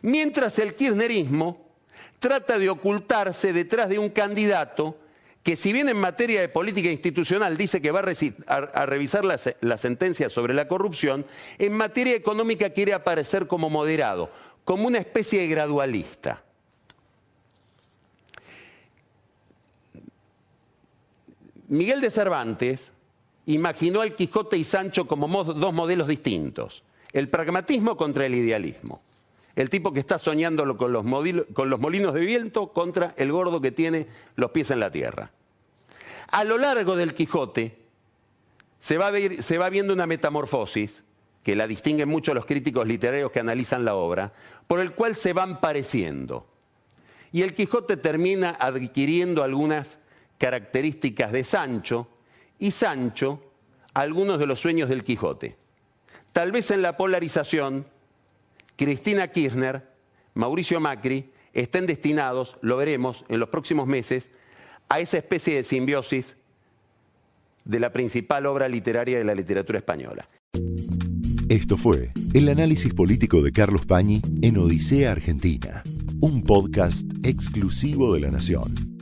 Mientras 0.00 0.58
el 0.58 0.74
kirchnerismo 0.74 1.71
trata 2.18 2.58
de 2.58 2.70
ocultarse 2.70 3.52
detrás 3.52 3.88
de 3.88 3.98
un 3.98 4.10
candidato 4.10 4.96
que 5.42 5.56
si 5.56 5.72
bien 5.72 5.88
en 5.88 5.98
materia 5.98 6.40
de 6.40 6.48
política 6.48 6.90
institucional 6.90 7.56
dice 7.56 7.82
que 7.82 7.90
va 7.90 8.00
a, 8.00 8.86
revisar 8.86 9.24
la, 9.24 9.76
sentencia 9.76 10.30
sobre 10.30 10.54
la 10.54 10.68
corrupción, 10.68 11.26
en 11.58 11.72
materia 11.72 12.14
económica 12.14 12.70
quiere 12.70 12.94
aparecer 12.94 13.48
como 13.48 13.68
moderado, 13.68 14.30
como 14.64 14.86
una 14.86 14.98
especie 14.98 15.40
de 15.40 15.48
gradualista. 15.48 16.42
Miguel 21.66 22.00
de 22.00 22.10
Cervantes 22.10 22.92
imaginó 23.46 24.02
al 24.02 24.14
Quijote 24.14 24.56
y 24.56 24.64
Sancho 24.64 25.08
como 25.08 25.42
dos 25.42 25.74
modelos 25.74 26.06
distintos, 26.06 26.84
el 27.12 27.28
pragmatismo 27.28 27.96
contra 27.96 28.26
el 28.26 28.34
idealismo. 28.36 29.02
El 29.54 29.68
tipo 29.68 29.92
que 29.92 30.00
está 30.00 30.18
soñando 30.18 30.76
con 30.76 30.92
los, 30.92 31.04
molinos 31.04 32.14
de 32.14 32.20
viento 32.20 32.72
contra 32.72 33.14
el 33.16 33.32
gordo 33.32 33.60
que 33.60 33.70
tiene 33.70 34.06
los 34.36 34.50
pies 34.50 34.70
en 34.70 34.80
la 34.80 34.90
tierra. 34.90 35.30
A 36.28 36.44
lo 36.44 36.56
largo 36.56 36.96
del 36.96 37.14
Quijote 37.14 37.78
se 38.80 38.96
va, 38.96 39.12
se 39.40 39.58
va 39.58 39.68
viendo 39.68 39.92
una 39.92 40.06
metamorfosis 40.06 41.02
que 41.42 41.56
la 41.56 41.66
distinguen 41.66 42.08
mucho 42.08 42.34
los 42.34 42.46
críticos 42.46 42.86
literarios 42.86 43.30
que 43.30 43.40
analizan 43.40 43.84
la 43.84 43.94
obra, 43.94 44.32
por 44.66 44.80
el 44.80 44.92
cual 44.92 45.16
se 45.16 45.32
van 45.32 45.60
pareciendo. 45.60 46.46
Y 47.32 47.42
el 47.42 47.54
Quijote 47.54 47.96
termina 47.96 48.50
adquiriendo 48.50 49.42
algunas 49.42 49.98
características 50.38 51.32
de 51.32 51.44
Sancho 51.44 52.08
y 52.58 52.70
Sancho 52.70 53.42
algunos 53.94 54.38
de 54.38 54.46
los 54.46 54.60
sueños 54.60 54.88
del 54.88 55.04
Quijote. 55.04 55.56
Tal 56.32 56.52
vez 56.52 56.70
en 56.70 56.82
la 56.82 56.96
polarización 56.96 57.86
Cristina 58.82 59.28
Kirchner, 59.28 59.86
Mauricio 60.34 60.80
Macri, 60.80 61.30
estén 61.52 61.86
destinados, 61.86 62.56
lo 62.62 62.76
veremos 62.76 63.24
en 63.28 63.38
los 63.38 63.48
próximos 63.48 63.86
meses, 63.86 64.32
a 64.88 64.98
esa 64.98 65.18
especie 65.18 65.54
de 65.54 65.62
simbiosis 65.62 66.34
de 67.64 67.78
la 67.78 67.92
principal 67.92 68.44
obra 68.44 68.68
literaria 68.68 69.18
de 69.18 69.24
la 69.24 69.36
literatura 69.36 69.78
española. 69.78 70.28
Esto 71.48 71.76
fue 71.76 72.10
el 72.34 72.48
análisis 72.48 72.92
político 72.92 73.40
de 73.40 73.52
Carlos 73.52 73.86
Pañi 73.86 74.20
en 74.42 74.58
Odisea 74.58 75.12
Argentina, 75.12 75.84
un 76.20 76.42
podcast 76.42 77.06
exclusivo 77.22 78.12
de 78.14 78.22
la 78.22 78.32
Nación. 78.32 79.01